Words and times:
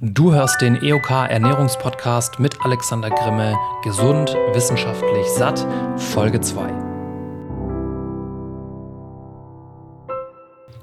Du 0.00 0.32
hörst 0.32 0.60
den 0.60 0.80
EOK 0.80 1.10
Ernährungspodcast 1.10 2.38
mit 2.38 2.64
Alexander 2.64 3.10
Grimme, 3.10 3.56
gesund, 3.82 4.32
wissenschaftlich 4.52 5.26
satt, 5.36 5.66
Folge 5.96 6.40
2. 6.40 6.87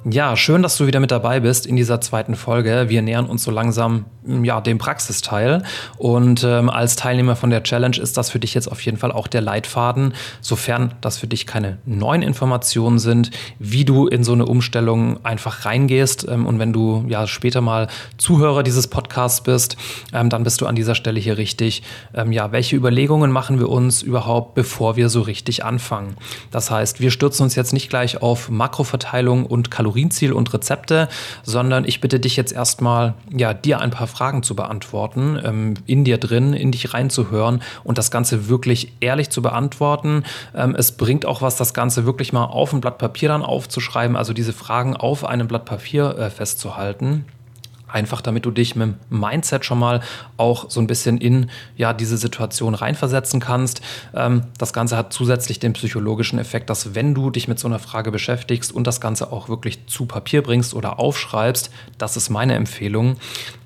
Ja, 0.07 0.37
schön, 0.37 0.61
dass 0.61 0.77
du 0.77 0.85
wieder 0.85 0.99
mit 0.99 1.09
dabei 1.09 1.39
bist 1.39 1.65
in 1.65 1.75
dieser 1.75 1.99
zweiten 1.99 2.35
Folge. 2.35 2.89
Wir 2.89 3.01
nähern 3.01 3.25
uns 3.25 3.43
so 3.43 3.49
langsam 3.49 4.05
ja, 4.43 4.61
dem 4.61 4.77
Praxisteil. 4.77 5.63
Und 5.97 6.43
ähm, 6.43 6.69
als 6.69 6.95
Teilnehmer 6.95 7.35
von 7.35 7.49
der 7.49 7.63
Challenge 7.63 7.97
ist 7.97 8.15
das 8.15 8.29
für 8.29 8.39
dich 8.39 8.53
jetzt 8.53 8.71
auf 8.71 8.81
jeden 8.81 8.97
Fall 8.97 9.11
auch 9.11 9.25
der 9.25 9.41
Leitfaden, 9.41 10.13
sofern 10.41 10.93
das 11.01 11.17
für 11.17 11.25
dich 11.25 11.47
keine 11.47 11.79
neuen 11.85 12.21
Informationen 12.21 12.99
sind, 12.99 13.31
wie 13.57 13.83
du 13.83 14.05
in 14.05 14.23
so 14.23 14.33
eine 14.33 14.45
Umstellung 14.45 15.25
einfach 15.25 15.65
reingehst. 15.65 16.27
Ähm, 16.29 16.45
und 16.45 16.59
wenn 16.59 16.71
du 16.71 17.05
ja 17.07 17.25
später 17.25 17.61
mal 17.61 17.87
Zuhörer 18.17 18.61
dieses 18.61 18.87
Podcasts 18.87 19.41
bist, 19.41 19.75
ähm, 20.13 20.29
dann 20.29 20.43
bist 20.43 20.61
du 20.61 20.67
an 20.67 20.75
dieser 20.75 20.93
Stelle 20.93 21.19
hier 21.19 21.39
richtig. 21.39 21.81
Ähm, 22.13 22.31
ja, 22.31 22.51
welche 22.51 22.75
Überlegungen 22.75 23.31
machen 23.31 23.57
wir 23.57 23.69
uns 23.69 24.03
überhaupt, 24.03 24.53
bevor 24.53 24.97
wir 24.97 25.09
so 25.09 25.21
richtig 25.21 25.65
anfangen? 25.65 26.15
Das 26.51 26.69
heißt, 26.69 26.99
wir 26.99 27.09
stürzen 27.09 27.43
uns 27.43 27.55
jetzt 27.55 27.73
nicht 27.73 27.89
gleich 27.89 28.21
auf 28.21 28.49
Makroverteilung 28.49 29.47
und 29.47 29.71
Kalorien 29.71 29.94
Kalorienziel 29.95 30.33
und 30.33 30.53
Rezepte, 30.53 31.07
sondern 31.43 31.85
ich 31.85 32.01
bitte 32.01 32.19
dich 32.19 32.35
jetzt 32.35 32.51
erstmal, 32.51 33.13
ja, 33.31 33.53
dir 33.53 33.79
ein 33.79 33.91
paar 33.91 34.07
Fragen 34.07 34.43
zu 34.43 34.55
beantworten, 34.55 35.39
ähm, 35.43 35.73
in 35.85 36.03
dir 36.03 36.17
drin, 36.17 36.53
in 36.53 36.71
dich 36.71 36.93
reinzuhören 36.93 37.61
und 37.85 37.97
das 37.97 38.11
Ganze 38.11 38.49
wirklich 38.49 38.91
ehrlich 38.99 39.29
zu 39.29 39.41
beantworten. 39.41 40.23
Ähm, 40.53 40.75
es 40.77 40.91
bringt 40.91 41.25
auch 41.25 41.41
was, 41.41 41.55
das 41.55 41.73
Ganze 41.73 42.05
wirklich 42.05 42.33
mal 42.33 42.43
auf 42.43 42.73
ein 42.73 42.81
Blatt 42.81 42.97
Papier 42.97 43.29
dann 43.29 43.41
aufzuschreiben, 43.41 44.17
also 44.17 44.33
diese 44.33 44.53
Fragen 44.53 44.97
auf 44.97 45.23
einem 45.23 45.47
Blatt 45.47 45.65
Papier 45.65 46.17
äh, 46.17 46.29
festzuhalten. 46.29 47.25
Einfach 47.87 48.21
damit 48.21 48.45
du 48.45 48.51
dich 48.51 48.75
mit 48.75 48.87
dem 48.87 48.95
Mindset 49.09 49.65
schon 49.65 49.79
mal 49.79 50.01
auch 50.37 50.69
so 50.69 50.79
ein 50.79 50.87
bisschen 50.87 51.17
in 51.17 51.49
ja, 51.77 51.93
diese 51.93 52.17
Situation 52.17 52.75
reinversetzen 52.75 53.39
kannst. 53.39 53.81
Ähm, 54.13 54.43
das 54.57 54.73
Ganze 54.73 54.97
hat 54.97 55.13
zusätzlich 55.13 55.59
den 55.59 55.73
psychologischen 55.73 56.39
Effekt, 56.39 56.69
dass 56.69 56.95
wenn 56.95 57.13
du 57.13 57.29
dich 57.29 57.47
mit 57.47 57.59
so 57.59 57.67
einer 57.67 57.79
Frage 57.79 58.11
beschäftigst 58.11 58.71
und 58.71 58.87
das 58.87 59.01
Ganze 59.01 59.31
auch 59.31 59.49
wirklich 59.49 59.87
zu 59.87 60.05
Papier 60.05 60.41
bringst 60.41 60.73
oder 60.73 60.99
aufschreibst, 60.99 61.69
das 61.97 62.17
ist 62.17 62.29
meine 62.29 62.55
Empfehlung, 62.55 63.17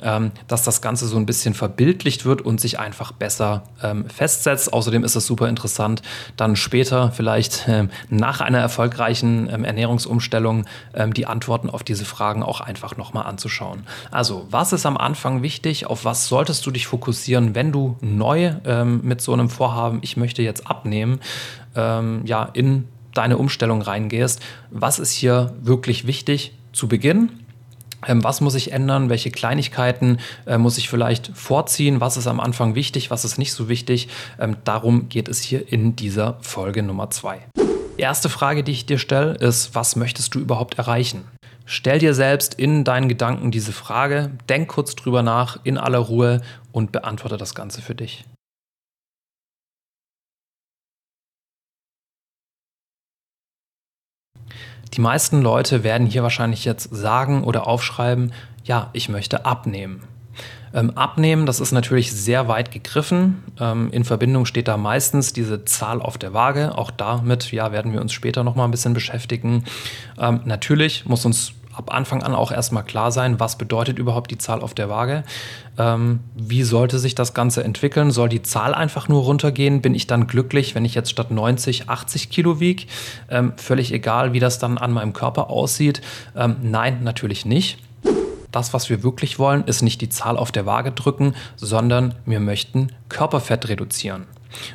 ähm, 0.02 0.32
dass 0.48 0.64
das 0.64 0.82
Ganze 0.82 1.08
so 1.08 1.18
ein 1.18 1.26
bisschen 1.26 1.54
verbildlicht 1.54 2.26
wird 2.26 2.42
und 2.42 2.60
sich 2.62 2.80
einfach 2.80 3.12
besser 3.12 3.64
ähm, 3.82 4.10
festsetzt. 4.10 4.74
Außerdem 4.74 5.04
ist 5.04 5.16
es 5.16 5.26
super 5.26 5.48
interessant, 5.48 6.02
dann 6.38 6.56
später 6.56 7.12
vielleicht 7.12 7.66
ähm, 7.68 7.90
nach 8.10 8.42
einer 8.42 8.60
erfolgreichen 8.60 9.50
ähm, 9.52 9.64
Ernährungsumstellung 9.64 10.66
ähm, 10.94 11.14
die 11.14 11.26
Antworten 11.26 11.70
auf 11.70 11.84
diese 11.84 12.06
Fragen 12.06 12.44
auch 12.44 12.62
einfach 12.62 12.98
nochmal 12.98 13.26
anzuschauen. 13.26 13.84
Also, 14.12 14.48
was 14.50 14.74
ist 14.74 14.86
am 14.86 14.98
Anfang 14.98 15.44
wichtig? 15.44 15.86
Auf 15.86 16.06
was 16.06 16.28
solltest 16.28 16.66
du 16.66 16.72
dich 16.72 16.88
fokussieren, 16.88 17.54
wenn 17.56 17.72
du 17.72 17.98
neu 18.02 18.54
ähm, 18.66 19.02
mit 19.04 19.22
so 19.22 19.34
einem 19.34 19.50
Vorhaben, 19.50 20.00
ich 20.02 20.18
möchte 20.18 20.42
jetzt 20.42 20.68
abnehmen, 20.68 21.20
ähm, 21.76 22.22
ja, 22.26 22.50
in 22.54 22.88
deine 23.14 23.38
Umstellung 23.38 23.82
reingehst? 23.82 24.42
Was 24.72 25.00
ist 25.00 25.12
hier 25.12 25.54
wirklich 25.62 26.08
wichtig 26.08 26.54
zu 26.74 26.88
Beginn? 26.88 27.30
Ähm, 28.08 28.24
was 28.24 28.42
muss 28.42 28.56
ich 28.56 28.72
ändern? 28.72 29.10
Welche 29.10 29.30
Kleinigkeiten 29.30 30.20
äh, 30.48 30.58
muss 30.58 30.78
ich 30.78 30.90
vielleicht 30.90 31.32
vorziehen? 31.36 32.02
Was 32.02 32.18
ist 32.18 32.28
am 32.28 32.40
Anfang 32.40 32.76
wichtig? 32.76 33.12
Was 33.12 33.26
ist 33.26 33.38
nicht 33.38 33.54
so 33.54 33.70
wichtig? 33.70 34.08
Ähm, 34.40 34.58
darum 34.64 35.10
geht 35.10 35.28
es 35.28 35.42
hier 35.42 35.72
in 35.72 35.96
dieser 35.96 36.38
Folge 36.42 36.82
Nummer 36.82 37.10
zwei. 37.10 37.40
Erste 37.98 38.30
Frage, 38.30 38.64
die 38.64 38.72
ich 38.72 38.86
dir 38.86 38.98
stelle, 38.98 39.34
ist, 39.34 39.76
was 39.76 39.98
möchtest 39.98 40.34
du 40.34 40.40
überhaupt 40.40 40.78
erreichen? 40.78 41.26
Stell 41.72 42.00
dir 42.00 42.16
selbst 42.16 42.56
in 42.56 42.84
deinen 42.84 43.10
Gedanken 43.10 43.52
diese 43.52 43.74
Frage, 43.74 44.32
denk 44.50 44.70
kurz 44.70 44.96
drüber 44.96 45.22
nach 45.22 45.60
in 45.64 45.78
aller 45.78 46.00
Ruhe 46.00 46.42
und 46.72 46.92
beantworte 46.92 47.38
das 47.38 47.54
Ganze 47.54 47.84
für 47.84 47.94
dich. 47.94 48.26
Die 54.96 55.02
meisten 55.02 55.44
Leute 55.44 55.84
werden 55.84 56.08
hier 56.08 56.24
wahrscheinlich 56.24 56.66
jetzt 56.66 56.90
sagen 56.92 57.44
oder 57.44 57.68
aufschreiben, 57.68 58.34
ja, 58.64 58.90
ich 58.94 59.08
möchte 59.08 59.46
abnehmen. 59.46 60.02
Ähm, 60.74 60.98
abnehmen, 60.98 61.46
das 61.46 61.60
ist 61.60 61.72
natürlich 61.72 62.12
sehr 62.12 62.48
weit 62.48 62.72
gegriffen. 62.72 63.44
Ähm, 63.60 63.92
in 63.92 64.06
Verbindung 64.06 64.46
steht 64.46 64.68
da 64.68 64.78
meistens 64.78 65.34
diese 65.34 65.66
Zahl 65.66 66.02
auf 66.02 66.18
der 66.18 66.34
Waage. 66.34 66.76
Auch 66.76 66.90
damit 66.90 67.52
ja, 67.52 67.72
werden 67.72 67.94
wir 67.94 68.02
uns 68.02 68.12
später 68.12 68.44
noch 68.44 68.56
mal 68.56 68.66
ein 68.66 68.72
bisschen 68.72 68.96
beschäftigen. 68.96 69.66
Ähm, 70.20 70.42
natürlich 70.46 71.06
muss 71.06 71.26
uns 71.26 71.54
ab 71.80 71.94
Anfang 71.94 72.22
an 72.24 72.36
auch 72.36 72.52
erstmal 72.52 72.84
klar 72.84 73.12
sein, 73.12 73.40
was 73.40 73.58
bedeutet 73.58 74.00
überhaupt 74.00 74.30
die 74.32 74.38
Zahl 74.38 74.62
auf 74.62 74.74
der 74.74 74.90
Waage? 74.90 75.24
Ähm, 75.78 76.20
wie 76.36 76.64
sollte 76.64 77.00
sich 77.00 77.16
das 77.16 77.34
Ganze 77.34 77.64
entwickeln? 77.64 78.12
Soll 78.12 78.28
die 78.28 78.44
Zahl 78.44 78.76
einfach 78.76 79.08
nur 79.08 79.24
runtergehen? 79.24 79.82
Bin 79.82 79.96
ich 79.96 80.06
dann 80.06 80.28
glücklich, 80.28 80.76
wenn 80.76 80.84
ich 80.84 80.94
jetzt 80.94 81.10
statt 81.10 81.32
90 81.32 81.90
80 81.90 82.30
Kilo 82.30 82.60
wiege? 82.60 82.84
Ähm, 83.30 83.54
völlig 83.56 83.94
egal, 83.94 84.34
wie 84.34 84.40
das 84.40 84.60
dann 84.60 84.78
an 84.78 84.92
meinem 84.92 85.14
Körper 85.14 85.50
aussieht. 85.50 86.02
Ähm, 86.36 86.58
nein, 86.62 87.00
natürlich 87.02 87.46
nicht. 87.46 87.80
Das, 88.52 88.74
was 88.74 88.90
wir 88.90 89.02
wirklich 89.02 89.40
wollen, 89.40 89.64
ist 89.64 89.82
nicht 89.82 90.02
die 90.02 90.10
Zahl 90.10 90.36
auf 90.36 90.52
der 90.52 90.66
Waage 90.66 90.92
drücken, 90.92 91.34
sondern 91.56 92.16
wir 92.26 92.42
möchten 92.42 92.92
Körperfett 93.08 93.70
reduzieren 93.70 94.26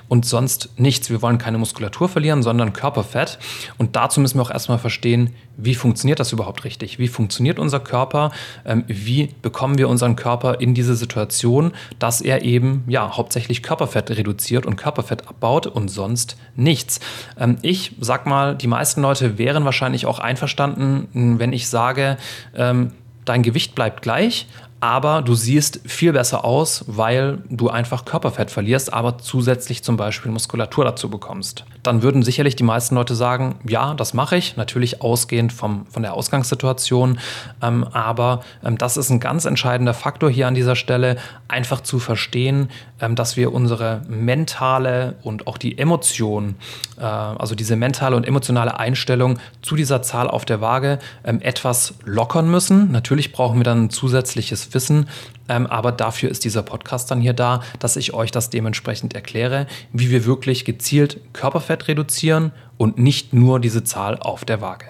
und 0.09 0.27
sonst 0.27 0.71
nichts. 0.77 1.11
Wir 1.11 1.23
wollen 1.23 1.39
keine 1.39 1.59
Muskulatur 1.59 2.09
verlieren, 2.09 2.43
sondern 2.43 2.73
Körperfett. 2.73 3.39
Und 3.79 3.97
dazu 3.97 4.21
müssen 4.21 4.39
wir 4.39 4.43
auch 4.43 4.51
erstmal 4.51 4.79
verstehen, 4.79 5.35
wie 5.57 5.75
funktioniert 5.75 6.19
das 6.19 6.33
überhaupt 6.33 6.65
richtig? 6.65 6.99
Wie 6.99 7.09
funktioniert 7.09 7.59
unser 7.59 7.81
Körper? 7.81 8.33
Ähm, 8.65 8.84
wie 8.89 9.31
bekommen 9.43 9.79
wir 9.79 9.89
unseren 9.89 10.17
Körper 10.17 10.61
in 10.61 10.75
diese 10.75 10.97
Situation, 10.97 11.73
dass 11.99 12.21
er 12.21 12.43
eben 12.43 12.84
ja 12.89 13.17
hauptsächlich 13.17 13.63
Körperfett 13.63 14.11
reduziert 14.11 14.67
und 14.67 14.77
Körperfett 14.77 15.29
abbaut 15.29 15.67
und 15.67 15.89
sonst 15.89 16.37
nichts? 16.57 17.01
Ähm, 17.39 17.59
ich 17.63 17.93
sag 18.01 18.27
mal, 18.27 18.57
die 18.57 18.67
meisten 18.67 19.01
Leute 19.03 19.39
wären 19.39 19.65
wahrscheinlich 19.65 20.07
auch 20.07 20.19
einverstanden, 20.19 21.39
wenn 21.39 21.53
ich 21.53 21.69
sage, 21.69 22.17
ähm, 22.55 22.93
dein 23.25 23.43
Gewicht 23.43 23.75
bleibt 23.75 24.03
gleich, 24.03 24.47
aber 24.84 25.22
du 25.22 25.34
siehst 25.34 25.81
viel 25.87 26.12
besser 26.12 26.45
aus, 26.45 26.84
weil 26.87 27.39
du 27.49 27.71
einfach 27.71 28.05
Körperfett 28.05 28.50
verlierst, 28.50 28.93
aber 28.93 29.17
zusätzlich 29.17 29.83
zum 29.83 29.97
Beispiel 29.97 30.31
Muskulatur 30.31 30.84
dazu 30.84 31.09
bekommst. 31.09 31.65
Dann 31.84 32.03
würden 32.03 32.22
sicherlich 32.22 32.56
die 32.56 32.65
meisten 32.65 32.97
Leute 32.97 33.15
sagen, 33.15 33.56
ja, 33.69 33.95
das 33.95 34.15
mache 34.15 34.37
ich, 34.37 34.56
natürlich 34.56 35.03
ausgehend 35.03 35.53
vom, 35.53 35.87
von 35.87 36.03
der 36.03 36.15
Ausgangssituation, 36.15 37.21
ähm, 37.62 37.84
aber 37.84 38.43
ähm, 38.65 38.77
das 38.77 38.97
ist 38.97 39.11
ein 39.11 39.21
ganz 39.21 39.45
entscheidender 39.45 39.95
Faktor 39.95 40.31
hier 40.31 40.49
an 40.49 40.55
dieser 40.55 40.75
Stelle, 40.75 41.17
einfach 41.47 41.83
zu 41.83 41.99
verstehen, 42.00 42.71
ähm, 43.00 43.15
dass 43.15 43.37
wir 43.37 43.53
unsere 43.53 44.03
mentale 44.09 45.17
und 45.22 45.47
auch 45.47 45.59
die 45.59 45.78
Emotion, 45.78 46.56
äh, 46.99 47.05
also 47.05 47.55
diese 47.55 47.77
mentale 47.77 48.16
und 48.16 48.27
emotionale 48.27 48.81
Einstellung 48.81 49.39
zu 49.62 49.77
dieser 49.77 50.03
Zahl 50.03 50.28
auf 50.28 50.45
der 50.45 50.61
Waage 50.61 50.99
ähm, 51.25 51.41
etwas 51.43 51.95
lockern 52.05 52.51
müssen. 52.51 52.91
Natürlich 52.91 53.33
brauchen 53.33 53.59
wir 53.59 53.65
dann 53.65 53.91
zusätzliches 53.91 54.75
Wissen. 54.75 55.06
Ähm, 55.49 55.66
aber 55.66 55.93
dafür 55.93 56.31
ist 56.31 56.44
dieser 56.44 56.62
Podcast 56.62 57.10
dann 57.10 57.21
hier 57.21 57.34
da, 57.34 57.60
dass 57.78 57.97
ich 57.97 58.15
euch 58.15 58.31
das 58.31 58.50
dementsprechend 58.50 59.15
erkläre, 59.15 59.66
wie 59.93 60.10
wir 60.10 60.25
wirklich 60.25 60.65
gezielt 60.65 61.21
Körperfett 61.32 61.88
reduzieren 61.88 62.53
und 62.77 62.99
nicht 62.99 63.32
nur 63.32 63.60
diese 63.60 63.84
Zahl 63.84 64.19
auf 64.19 64.44
der 64.44 64.60
Waage. 64.60 64.87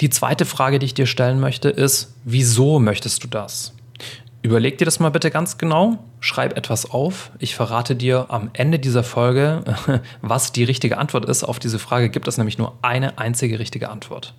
Die 0.00 0.10
zweite 0.10 0.46
Frage, 0.46 0.78
die 0.78 0.86
ich 0.86 0.94
dir 0.94 1.06
stellen 1.06 1.40
möchte, 1.40 1.68
ist, 1.68 2.14
wieso 2.24 2.78
möchtest 2.78 3.22
du 3.22 3.28
das? 3.28 3.74
Überleg 4.42 4.78
dir 4.78 4.86
das 4.86 5.00
mal 5.00 5.10
bitte 5.10 5.30
ganz 5.30 5.58
genau, 5.58 5.98
schreib 6.20 6.56
etwas 6.56 6.90
auf. 6.90 7.30
Ich 7.38 7.54
verrate 7.54 7.94
dir 7.94 8.26
am 8.30 8.48
Ende 8.54 8.78
dieser 8.78 9.04
Folge, 9.04 9.62
was 10.22 10.52
die 10.52 10.64
richtige 10.64 10.96
Antwort 10.96 11.26
ist. 11.26 11.44
Auf 11.44 11.58
diese 11.58 11.78
Frage 11.78 12.08
gibt 12.08 12.26
es 12.26 12.38
nämlich 12.38 12.56
nur 12.56 12.72
eine 12.80 13.18
einzige 13.18 13.58
richtige 13.58 13.90
Antwort. 13.90 14.32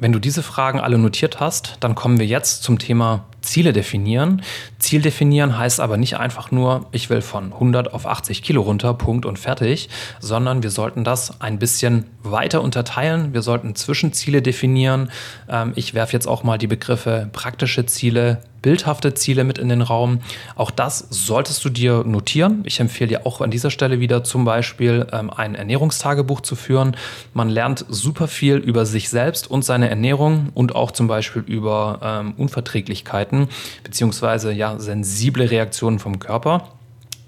Wenn 0.00 0.12
du 0.12 0.18
diese 0.18 0.42
Fragen 0.42 0.80
alle 0.80 0.96
notiert 0.96 1.40
hast, 1.40 1.76
dann 1.80 1.94
kommen 1.94 2.18
wir 2.18 2.26
jetzt 2.26 2.62
zum 2.62 2.78
Thema 2.78 3.26
Ziele 3.42 3.74
definieren. 3.74 4.42
Ziel 4.78 5.02
definieren 5.02 5.58
heißt 5.58 5.78
aber 5.78 5.98
nicht 5.98 6.16
einfach 6.16 6.50
nur, 6.50 6.86
ich 6.90 7.10
will 7.10 7.20
von 7.20 7.52
100 7.52 7.92
auf 7.92 8.06
80 8.06 8.42
Kilo 8.42 8.62
runter, 8.62 8.94
Punkt 8.94 9.26
und 9.26 9.38
fertig, 9.38 9.90
sondern 10.18 10.62
wir 10.62 10.70
sollten 10.70 11.04
das 11.04 11.42
ein 11.42 11.58
bisschen 11.58 12.06
weiter 12.22 12.62
unterteilen. 12.62 13.34
Wir 13.34 13.42
sollten 13.42 13.74
Zwischenziele 13.74 14.40
definieren. 14.40 15.10
Ähm, 15.48 15.72
ich 15.74 15.92
werfe 15.92 16.14
jetzt 16.14 16.26
auch 16.26 16.44
mal 16.44 16.56
die 16.56 16.66
Begriffe 16.66 17.28
praktische 17.32 17.84
Ziele, 17.84 18.40
bildhafte 18.62 19.14
Ziele 19.14 19.44
mit 19.44 19.58
in 19.58 19.68
den 19.68 19.82
Raum. 19.82 20.20
Auch 20.56 20.70
das 20.70 21.06
solltest 21.10 21.64
du 21.64 21.68
dir 21.68 22.04
notieren. 22.04 22.62
Ich 22.64 22.80
empfehle 22.80 23.08
dir 23.08 23.26
auch 23.26 23.40
an 23.40 23.50
dieser 23.50 23.70
Stelle 23.70 24.00
wieder 24.00 24.24
zum 24.24 24.44
Beispiel 24.44 25.06
ähm, 25.12 25.30
ein 25.30 25.54
Ernährungstagebuch 25.54 26.40
zu 26.40 26.56
führen. 26.56 26.96
Man 27.34 27.48
lernt 27.48 27.84
super 27.88 28.28
viel 28.28 28.56
über 28.56 28.86
sich 28.86 29.08
selbst 29.08 29.50
und 29.50 29.64
seine 29.64 29.88
Ernährung 29.88 30.50
und 30.54 30.74
auch 30.74 30.90
zum 30.90 31.06
Beispiel 31.06 31.42
über 31.42 32.00
ähm, 32.02 32.34
Unverträglichkeiten 32.36 33.48
beziehungsweise 33.84 34.52
ja 34.52 34.78
sensible 34.78 35.50
Reaktionen 35.50 35.98
vom 35.98 36.18
Körper. 36.18 36.68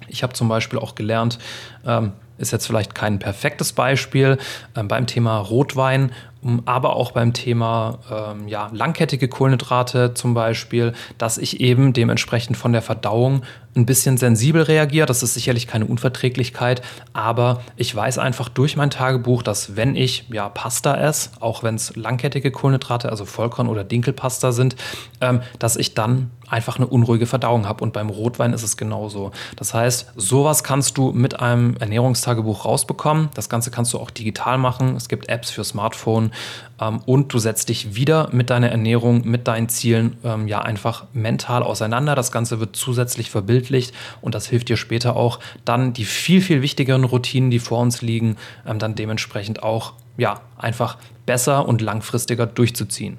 Ich 0.08 0.22
habe 0.22 0.34
zum 0.34 0.48
Beispiel 0.48 0.78
auch 0.78 0.94
gelernt, 0.94 1.38
ähm, 1.86 2.12
ist 2.38 2.52
jetzt 2.52 2.66
vielleicht 2.66 2.94
kein 2.94 3.18
perfektes 3.18 3.72
Beispiel. 3.72 4.38
Ähm, 4.76 4.88
beim 4.88 5.06
Thema 5.06 5.38
Rotwein 5.38 6.12
aber 6.64 6.96
auch 6.96 7.12
beim 7.12 7.32
Thema 7.32 7.98
ähm, 8.10 8.48
ja, 8.48 8.68
langkettige 8.72 9.28
Kohlenhydrate 9.28 10.14
zum 10.14 10.34
Beispiel, 10.34 10.92
dass 11.18 11.38
ich 11.38 11.60
eben 11.60 11.92
dementsprechend 11.92 12.56
von 12.56 12.72
der 12.72 12.82
Verdauung 12.82 13.42
ein 13.74 13.86
bisschen 13.86 14.18
sensibel 14.18 14.62
reagiere. 14.62 15.06
Das 15.06 15.22
ist 15.22 15.34
sicherlich 15.34 15.66
keine 15.66 15.86
Unverträglichkeit, 15.86 16.82
aber 17.12 17.62
ich 17.76 17.94
weiß 17.94 18.18
einfach 18.18 18.48
durch 18.48 18.76
mein 18.76 18.90
Tagebuch, 18.90 19.42
dass 19.42 19.76
wenn 19.76 19.96
ich 19.96 20.28
ja 20.30 20.48
Pasta 20.48 20.96
esse, 20.96 21.30
auch 21.40 21.62
wenn 21.62 21.76
es 21.76 21.96
langkettige 21.96 22.50
Kohlenhydrate, 22.50 23.08
also 23.08 23.24
Vollkorn 23.24 23.68
oder 23.68 23.84
Dinkelpasta 23.84 24.52
sind, 24.52 24.76
ähm, 25.20 25.40
dass 25.58 25.76
ich 25.76 25.94
dann 25.94 26.30
einfach 26.48 26.76
eine 26.76 26.86
unruhige 26.86 27.26
Verdauung 27.26 27.66
habe. 27.66 27.82
Und 27.82 27.94
beim 27.94 28.10
Rotwein 28.10 28.52
ist 28.52 28.62
es 28.62 28.76
genauso. 28.76 29.30
Das 29.56 29.72
heißt, 29.72 30.12
sowas 30.16 30.62
kannst 30.62 30.98
du 30.98 31.12
mit 31.12 31.40
einem 31.40 31.76
Ernährungstagebuch 31.78 32.66
rausbekommen. 32.66 33.30
Das 33.34 33.48
Ganze 33.48 33.70
kannst 33.70 33.94
du 33.94 33.98
auch 33.98 34.10
digital 34.10 34.58
machen. 34.58 34.94
Es 34.96 35.08
gibt 35.08 35.30
Apps 35.30 35.50
für 35.50 35.64
Smartphone 35.64 36.31
ähm, 36.80 37.00
und 37.06 37.32
du 37.32 37.38
setzt 37.38 37.68
dich 37.68 37.94
wieder 37.94 38.28
mit 38.32 38.50
deiner 38.50 38.70
Ernährung, 38.70 39.22
mit 39.26 39.48
deinen 39.48 39.68
Zielen 39.68 40.16
ähm, 40.24 40.48
ja 40.48 40.60
einfach 40.60 41.04
mental 41.12 41.62
auseinander. 41.62 42.14
Das 42.14 42.32
Ganze 42.32 42.60
wird 42.60 42.76
zusätzlich 42.76 43.30
verbildlicht 43.30 43.94
und 44.20 44.34
das 44.34 44.46
hilft 44.46 44.68
dir 44.68 44.76
später 44.76 45.16
auch 45.16 45.38
dann 45.64 45.92
die 45.92 46.04
viel, 46.04 46.40
viel 46.40 46.62
wichtigeren 46.62 47.04
Routinen, 47.04 47.50
die 47.50 47.58
vor 47.58 47.80
uns 47.80 48.02
liegen, 48.02 48.36
ähm, 48.66 48.78
dann 48.78 48.94
dementsprechend 48.94 49.62
auch 49.62 49.94
ja 50.16 50.40
einfach 50.58 50.98
besser 51.26 51.66
und 51.66 51.80
langfristiger 51.80 52.46
durchzuziehen. 52.46 53.18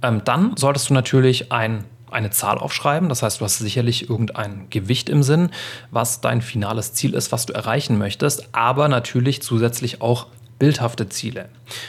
Dann 0.00 0.56
solltest 0.56 0.90
du 0.90 0.94
natürlich 0.94 1.52
ein 1.52 1.84
eine 2.12 2.30
Zahl 2.30 2.58
aufschreiben. 2.58 3.08
Das 3.08 3.22
heißt, 3.22 3.40
du 3.40 3.44
hast 3.44 3.58
sicherlich 3.58 4.08
irgendein 4.08 4.66
Gewicht 4.70 5.08
im 5.08 5.22
Sinn, 5.22 5.50
was 5.90 6.20
dein 6.20 6.42
finales 6.42 6.92
Ziel 6.92 7.14
ist, 7.14 7.32
was 7.32 7.46
du 7.46 7.52
erreichen 7.52 7.98
möchtest, 7.98 8.48
aber 8.52 8.88
natürlich 8.88 9.42
zusätzlich 9.42 10.00
auch 10.00 10.26
bildhafte 10.62 11.08
Ziele. 11.08 11.48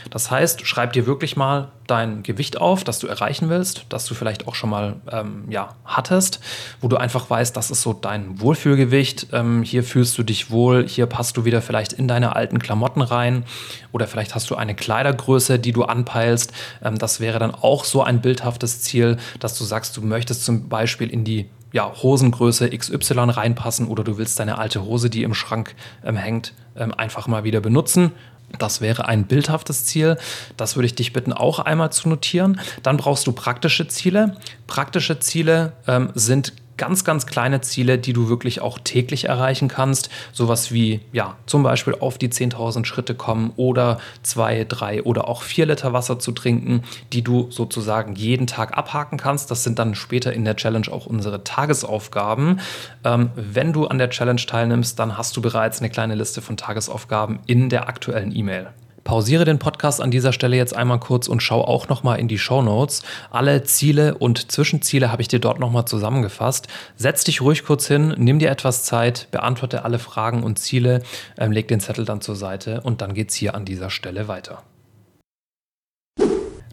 Das 0.10 0.32
heißt, 0.32 0.66
schreib 0.66 0.94
dir 0.94 1.06
wirklich 1.06 1.38
mal 1.38 1.68
dein 1.86 2.24
Gewicht 2.24 2.60
auf, 2.60 2.84
das 2.84 2.98
du 2.98 3.06
erreichen 3.06 3.48
willst, 3.48 3.86
das 3.90 4.08
du 4.08 4.16
vielleicht 4.16 4.48
auch 4.48 4.56
schon 4.56 4.72
mal 4.72 4.96
ähm, 5.12 5.44
ja, 5.48 5.76
hattest, 5.86 6.40
wo 6.82 6.88
du 6.88 6.98
einfach 6.98 7.30
weißt, 7.30 7.56
das 7.56 7.70
ist 7.70 7.84
so 7.84 7.94
dein 7.94 8.42
Wohlfühlgewicht. 8.42 9.28
Ähm, 9.32 9.62
hier 9.62 9.84
fühlst 9.84 10.18
du 10.18 10.24
dich 10.24 10.50
wohl, 10.50 10.88
hier 10.88 11.06
passt 11.06 11.38
du 11.38 11.46
wieder 11.46 11.62
vielleicht 11.62 11.94
in 11.94 12.08
deine 12.08 12.36
alten 12.36 12.58
Klamotten 12.58 13.02
rein 13.02 13.44
oder 13.92 14.08
vielleicht 14.08 14.34
hast 14.34 14.50
du 14.50 14.56
eine 14.56 14.74
Kleidergröße, 14.74 15.60
die 15.60 15.72
du 15.72 15.84
anpeilst. 15.84 16.52
Ähm, 16.84 16.98
das 16.98 17.20
wäre 17.20 17.38
dann 17.38 17.54
auch 17.54 17.86
so 17.86 18.02
ein 18.02 18.22
bildhaftes 18.22 18.82
Ziel, 18.82 19.18
dass 19.40 19.56
du 19.56 19.66
sagst, 19.66 19.96
du 19.98 20.02
möchtest 20.02 20.46
zum 20.46 20.68
Beispiel 20.68 21.12
in 21.12 21.24
die 21.24 21.48
ja, 21.74 21.92
Hosengröße 21.92 22.70
XY 22.70 23.30
reinpassen 23.30 23.88
oder 23.88 24.04
du 24.04 24.18
willst 24.18 24.40
deine 24.40 24.58
alte 24.58 24.84
Hose, 24.84 25.12
die 25.12 25.22
im 25.22 25.36
Schrank 25.36 25.76
ähm, 26.04 26.16
hängt, 26.16 26.54
ähm, 26.76 26.92
einfach 26.92 27.28
mal 27.28 27.44
wieder 27.44 27.62
benutzen 27.62 28.14
das 28.60 28.82
wäre 28.82 29.08
ein 29.08 29.26
bildhaftes 29.26 29.86
Ziel. 29.86 30.18
Das 30.58 30.76
würde 30.76 30.86
ich 30.86 30.96
dich 30.96 31.14
bitten, 31.14 31.34
auch 31.34 31.60
einmal 31.60 31.92
zu 31.92 32.10
notieren. 32.10 32.60
Dann 32.84 32.98
brauchst 32.98 33.26
du 33.28 33.32
praktische 33.32 33.88
Ziele. 33.88 34.36
Praktische 34.68 35.20
Ziele 35.20 35.74
ähm, 35.88 36.12
sind 36.14 36.54
ganz, 36.78 37.04
ganz 37.04 37.26
kleine 37.26 37.62
Ziele, 37.62 37.98
die 37.98 38.14
du 38.14 38.30
wirklich 38.30 38.62
auch 38.62 38.80
täglich 38.80 39.26
erreichen 39.26 39.68
kannst. 39.68 40.10
Sowas 40.32 40.72
wie, 40.72 41.02
ja, 41.12 41.36
zum 41.46 41.64
Beispiel 41.64 41.96
auf 42.00 42.18
die 42.18 42.30
10.000 42.30 42.86
Schritte 42.86 43.16
kommen 43.16 43.54
oder 43.56 44.00
zwei, 44.22 44.64
drei 44.64 45.04
oder 45.04 45.28
auch 45.28 45.42
vier 45.42 45.66
Liter 45.66 45.94
Wasser 45.94 46.20
zu 46.20 46.32
trinken, 46.32 46.84
die 47.12 47.22
du 47.22 47.48
sozusagen 47.52 48.16
jeden 48.16 48.48
Tag 48.48 48.78
abhaken 48.78 49.18
kannst. 49.18 49.52
Das 49.52 49.64
sind 49.64 49.80
dann 49.80 49.96
später 49.96 50.34
in 50.34 50.46
der 50.46 50.56
Challenge 50.56 50.88
auch 50.92 51.06
unsere 51.06 51.44
Tagesaufgaben. 51.44 52.60
Ähm, 53.04 53.32
wenn 53.36 53.74
du 53.74 53.88
an 53.88 53.98
der 53.98 54.10
Challenge 54.10 54.42
teilnimmst, 54.42 54.98
dann 55.00 55.18
hast 55.18 55.38
du 55.38 55.42
bereits 55.42 55.80
eine 55.80 55.90
kleine 55.90 56.16
Liste 56.16 56.42
von 56.42 56.58
Tagesaufgaben 56.58 57.40
in 57.46 57.70
der 57.70 57.88
aktuellen 57.88 58.36
E-Mail. 58.36 58.70
Pausiere 59.04 59.44
den 59.44 59.60
Podcast 59.60 60.02
an 60.02 60.12
dieser 60.12 60.32
Stelle 60.32 60.56
jetzt 60.56 60.76
einmal 60.76 61.00
kurz 61.00 61.28
und 61.28 61.44
schau 61.44 61.62
auch 61.62 61.90
nochmal 61.90 62.20
in 62.20 62.28
die 62.28 62.38
Show 62.38 62.62
Notes. 62.62 63.04
Alle 63.32 63.64
Ziele 63.64 64.16
und 64.18 64.52
Zwischenziele 64.52 65.12
habe 65.12 65.22
ich 65.22 65.28
dir 65.28 65.40
dort 65.40 65.60
nochmal 65.60 65.86
zusammengefasst. 65.86 66.68
Setz 66.96 67.24
dich 67.24 67.42
ruhig 67.42 67.66
kurz 67.66 67.88
hin, 67.88 68.14
nimm 68.18 68.40
dir 68.40 68.50
etwas 68.50 68.84
Zeit, 68.84 69.28
beantworte 69.32 69.84
alle 69.84 70.00
Fragen 70.00 70.44
und 70.44 70.58
Ziele, 70.58 71.02
ähm, 71.38 71.52
leg 71.52 71.68
den 71.68 71.80
Zettel 71.80 72.06
dann 72.06 72.22
zur 72.22 72.36
Seite 72.36 72.82
und 72.82 73.02
dann 73.02 73.14
geht 73.14 73.30
es 73.30 73.36
hier 73.36 73.56
an 73.56 73.66
dieser 73.66 73.90
Stelle 73.90 74.28
weiter. 74.28 74.64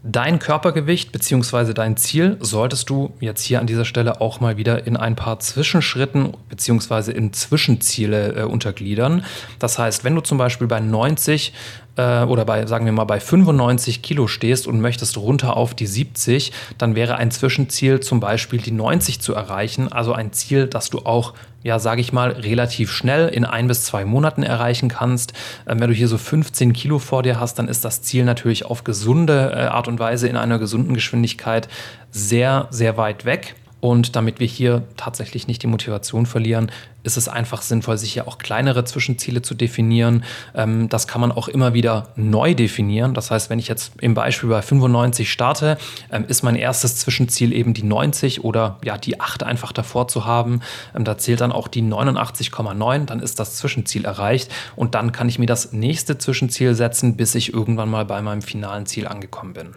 Dein 0.03 0.39
Körpergewicht 0.39 1.11
bzw. 1.11 1.75
dein 1.75 1.95
Ziel 1.95 2.37
solltest 2.39 2.89
du 2.89 3.13
jetzt 3.19 3.43
hier 3.43 3.59
an 3.59 3.67
dieser 3.67 3.85
Stelle 3.85 4.19
auch 4.19 4.39
mal 4.39 4.57
wieder 4.57 4.87
in 4.87 4.97
ein 4.97 5.15
paar 5.15 5.39
Zwischenschritten 5.39 6.35
bzw. 6.49 7.11
in 7.11 7.33
Zwischenziele 7.33 8.33
äh, 8.33 8.41
untergliedern. 8.41 9.23
Das 9.59 9.77
heißt, 9.77 10.03
wenn 10.03 10.15
du 10.15 10.21
zum 10.21 10.39
Beispiel 10.39 10.65
bei 10.65 10.79
90 10.79 11.53
äh, 11.95 12.23
oder 12.23 12.45
bei, 12.45 12.65
sagen 12.65 12.85
wir 12.85 12.91
mal, 12.91 13.05
bei 13.05 13.19
95 13.19 14.01
Kilo 14.01 14.27
stehst 14.27 14.67
und 14.67 14.81
möchtest 14.81 15.17
runter 15.17 15.57
auf 15.57 15.73
die 15.73 15.87
70, 15.87 16.51
dann 16.77 16.95
wäre 16.95 17.15
ein 17.15 17.31
Zwischenziel 17.31 17.99
zum 17.99 18.19
Beispiel 18.19 18.59
die 18.59 18.71
90 18.71 19.21
zu 19.21 19.33
erreichen. 19.33 19.91
Also 19.91 20.13
ein 20.13 20.33
Ziel, 20.33 20.67
das 20.67 20.89
du 20.89 20.99
auch, 20.99 21.33
ja, 21.63 21.79
sage 21.79 22.01
ich 22.01 22.13
mal, 22.13 22.31
relativ 22.31 22.91
schnell 22.91 23.27
in 23.27 23.45
ein 23.45 23.67
bis 23.67 23.85
zwei 23.85 24.05
Monaten 24.05 24.43
erreichen 24.43 24.89
kannst. 24.89 25.33
Ähm, 25.67 25.79
wenn 25.79 25.89
du 25.89 25.95
hier 25.95 26.07
so 26.07 26.17
15 26.17 26.73
Kilo 26.73 26.99
vor 26.99 27.23
dir 27.23 27.39
hast, 27.39 27.59
dann 27.59 27.67
ist 27.67 27.85
das 27.85 28.01
Ziel 28.01 28.23
natürlich 28.23 28.65
auf 28.65 28.83
gesunde 28.83 29.51
äh, 29.53 29.59
Art 29.65 29.87
und 29.87 29.99
Weise 29.99 30.27
in 30.27 30.37
einer 30.37 30.59
gesunden 30.59 30.93
Geschwindigkeit 30.93 31.67
sehr, 32.11 32.67
sehr 32.71 32.97
weit 32.97 33.25
weg. 33.25 33.55
Und 33.81 34.15
damit 34.15 34.39
wir 34.39 34.47
hier 34.47 34.83
tatsächlich 34.95 35.47
nicht 35.47 35.63
die 35.63 35.67
Motivation 35.67 36.27
verlieren, 36.27 36.71
ist 37.03 37.17
es 37.17 37.27
einfach 37.27 37.63
sinnvoll, 37.63 37.97
sich 37.97 38.13
ja 38.13 38.27
auch 38.27 38.37
kleinere 38.37 38.85
Zwischenziele 38.85 39.41
zu 39.41 39.55
definieren. 39.55 40.23
Ähm, 40.55 40.87
das 40.87 41.07
kann 41.07 41.19
man 41.19 41.31
auch 41.31 41.47
immer 41.47 41.73
wieder 41.73 42.09
neu 42.15 42.53
definieren. 42.53 43.15
Das 43.15 43.31
heißt, 43.31 43.49
wenn 43.49 43.57
ich 43.57 43.67
jetzt 43.67 43.93
im 43.99 44.13
Beispiel 44.13 44.49
bei 44.49 44.61
95 44.61 45.31
starte, 45.31 45.79
ähm, 46.11 46.25
ist 46.27 46.43
mein 46.43 46.55
erstes 46.55 46.97
Zwischenziel 46.97 47.53
eben 47.53 47.73
die 47.73 47.83
90 47.83 48.43
oder 48.43 48.77
ja 48.83 48.99
die 48.99 49.19
8 49.19 49.41
einfach 49.41 49.71
davor 49.71 50.07
zu 50.07 50.25
haben. 50.25 50.61
Ähm, 50.95 51.03
da 51.03 51.17
zählt 51.17 51.41
dann 51.41 51.51
auch 51.51 51.67
die 51.67 51.81
89,9, 51.81 53.05
dann 53.05 53.19
ist 53.19 53.39
das 53.39 53.55
Zwischenziel 53.55 54.05
erreicht 54.05 54.51
und 54.75 54.93
dann 54.93 55.11
kann 55.11 55.27
ich 55.27 55.39
mir 55.39 55.47
das 55.47 55.73
nächste 55.73 56.19
Zwischenziel 56.19 56.75
setzen, 56.75 57.17
bis 57.17 57.33
ich 57.33 57.51
irgendwann 57.51 57.89
mal 57.89 58.05
bei 58.05 58.21
meinem 58.21 58.43
finalen 58.43 58.85
Ziel 58.85 59.07
angekommen 59.07 59.53
bin. 59.53 59.69